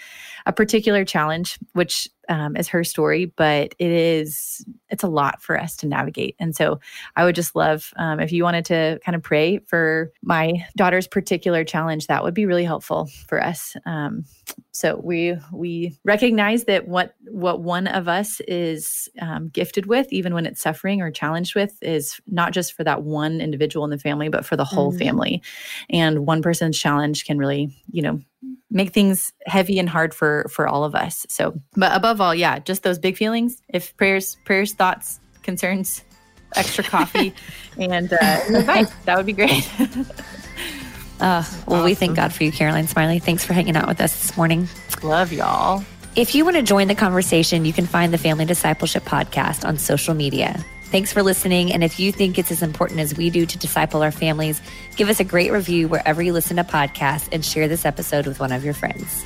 [0.45, 5.59] a particular challenge, which um, is her story, but it is it's a lot for
[5.59, 6.35] us to navigate.
[6.39, 6.79] And so
[7.15, 11.07] I would just love um, if you wanted to kind of pray for my daughter's
[11.07, 12.07] particular challenge.
[12.07, 13.75] That would be really helpful for us.
[13.85, 14.25] Um,
[14.71, 20.33] so we we recognize that what what one of us is um, gifted with, even
[20.33, 23.97] when it's suffering or challenged with, is not just for that one individual in the
[23.97, 24.99] family, but for the whole mm-hmm.
[24.99, 25.41] family.
[25.89, 28.21] And one person's challenge can really, you know,
[28.69, 31.25] make things heavy and hard for for all of us.
[31.29, 33.61] So, but above all, yeah, just those big feelings.
[33.69, 36.03] If prayers, prayers, thoughts, concerns,
[36.55, 37.33] extra coffee,
[37.77, 39.69] and uh, advice, that would be great.
[41.19, 41.83] Uh, well, awesome.
[41.83, 43.19] we thank God for you, Caroline Smiley.
[43.19, 44.67] Thanks for hanging out with us this morning.
[45.01, 45.83] Love y'all.
[46.15, 49.77] If you want to join the conversation, you can find the Family Discipleship Podcast on
[49.77, 50.63] social media.
[50.85, 51.73] Thanks for listening.
[51.73, 54.61] And if you think it's as important as we do to disciple our families,
[54.95, 58.39] give us a great review wherever you listen to podcasts and share this episode with
[58.39, 59.25] one of your friends.